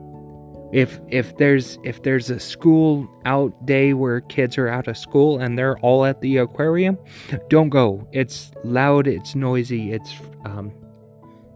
if 0.72 1.00
if 1.08 1.36
there's 1.38 1.80
if 1.84 2.04
there's 2.04 2.30
a 2.30 2.40
school 2.40 3.10
out 3.26 3.66
day 3.66 3.94
where 3.94 4.22
kids 4.22 4.58
are 4.58 4.68
out 4.68 4.88
of 4.88 4.98
school 4.98 5.40
and 5.40 5.58
they're 5.58 5.78
all 5.80 6.06
at 6.06 6.22
the 6.22 6.38
aquarium 6.38 6.98
don't 7.50 7.70
go. 7.70 8.08
It's 8.12 8.52
loud 8.64 9.08
it's 9.08 9.36
noisy 9.36 9.92
it's 9.92 10.14
um, 10.46 10.72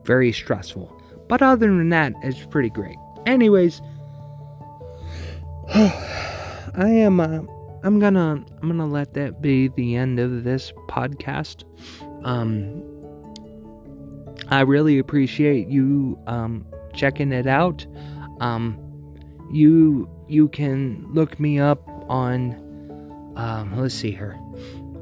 very 0.03 0.31
stressful. 0.31 0.99
But 1.29 1.41
other 1.41 1.67
than 1.67 1.89
that 1.89 2.13
it's 2.23 2.45
pretty 2.47 2.69
great. 2.69 2.97
Anyways 3.25 3.81
i 5.73 6.89
am 6.89 7.19
uh, 7.19 7.39
i'm 7.83 7.99
gonna 7.99 8.43
i'm 8.61 8.67
gonna 8.67 8.87
let 8.87 9.13
that 9.13 9.41
be 9.41 9.67
the 9.69 9.95
end 9.95 10.19
of 10.19 10.43
this 10.43 10.71
podcast. 10.89 11.63
Um 12.25 12.83
i 14.49 14.61
really 14.61 14.97
appreciate 14.97 15.67
you 15.67 16.17
um 16.25 16.65
checking 16.93 17.31
it 17.31 17.47
out 17.47 17.85
um 18.39 18.77
you 19.51 20.09
you 20.27 20.47
can 20.49 21.05
look 21.11 21.39
me 21.39 21.59
up 21.59 21.87
on 22.09 22.59
um, 23.35 23.79
let's 23.79 23.95
see 23.95 24.11
here 24.11 24.39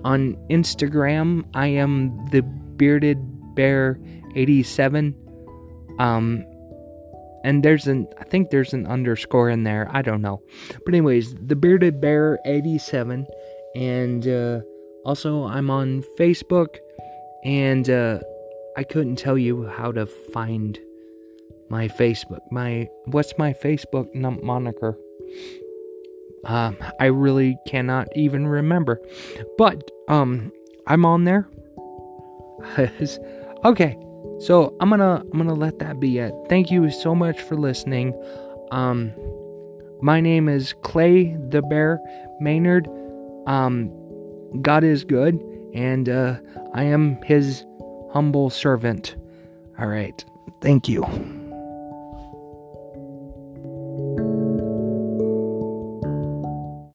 on 0.04 0.36
Instagram. 0.50 1.46
I 1.54 1.68
am 1.68 2.26
the 2.28 2.42
bearded 2.42 3.20
bear 3.56 4.00
87. 4.36 5.16
Um, 6.00 6.46
and 7.44 7.64
there's 7.64 7.88
an 7.88 8.08
I 8.20 8.24
think 8.24 8.50
there's 8.50 8.74
an 8.74 8.86
underscore 8.86 9.50
in 9.50 9.64
there. 9.64 9.88
I 9.92 10.02
don't 10.02 10.22
know, 10.22 10.42
but 10.86 10.94
anyways, 10.94 11.34
the 11.36 11.56
bearded 11.56 12.00
bear 12.00 12.40
87, 12.46 13.26
and 13.76 14.28
uh, 14.28 14.60
also 15.06 15.46
I'm 15.46 15.72
on 15.72 16.04
Facebook, 16.20 16.78
and 17.44 17.90
uh, 17.90 18.20
I 18.78 18.84
couldn't 18.84 19.16
tell 19.16 19.40
you 19.40 19.66
how 19.66 19.92
to 19.92 20.06
find 20.06 20.78
my 21.72 21.88
Facebook. 21.88 22.42
My 22.52 22.90
what's 23.06 23.36
my 23.38 23.54
Facebook 23.54 24.14
num- 24.14 24.42
moniker? 24.44 25.00
Um, 26.44 26.78
I 27.00 27.06
really 27.06 27.58
cannot 27.66 28.10
even 28.16 28.46
remember. 28.46 29.00
But 29.58 29.90
um, 30.10 30.52
I'm 30.86 31.06
on 31.06 31.24
there. 31.24 31.48
okay, 33.66 33.98
so 34.40 34.76
I'm 34.82 34.90
gonna 34.90 35.24
I'm 35.32 35.38
gonna 35.38 35.54
let 35.54 35.80
that 35.80 36.00
be 36.00 36.20
it. 36.20 36.34
Thank 36.50 36.72
you 36.72 36.92
so 36.92 37.16
much 37.16 37.42
for 37.42 37.56
listening. 37.56 38.14
Um, 38.72 39.14
my 40.02 40.20
name 40.20 40.50
is 40.50 40.74
Clay 40.84 41.38
the 41.50 41.62
Bear 41.62 42.00
Maynard. 42.42 42.90
Um, 43.48 43.92
God 44.62 44.84
is 44.84 45.06
good, 45.06 45.40
and 45.74 46.10
uh, 46.10 46.36
I 46.74 46.84
am 46.84 47.22
His 47.22 47.64
humble 48.12 48.50
servant. 48.50 49.16
All 49.80 49.88
right, 49.88 50.24
thank 50.60 50.90
you. 50.90 51.41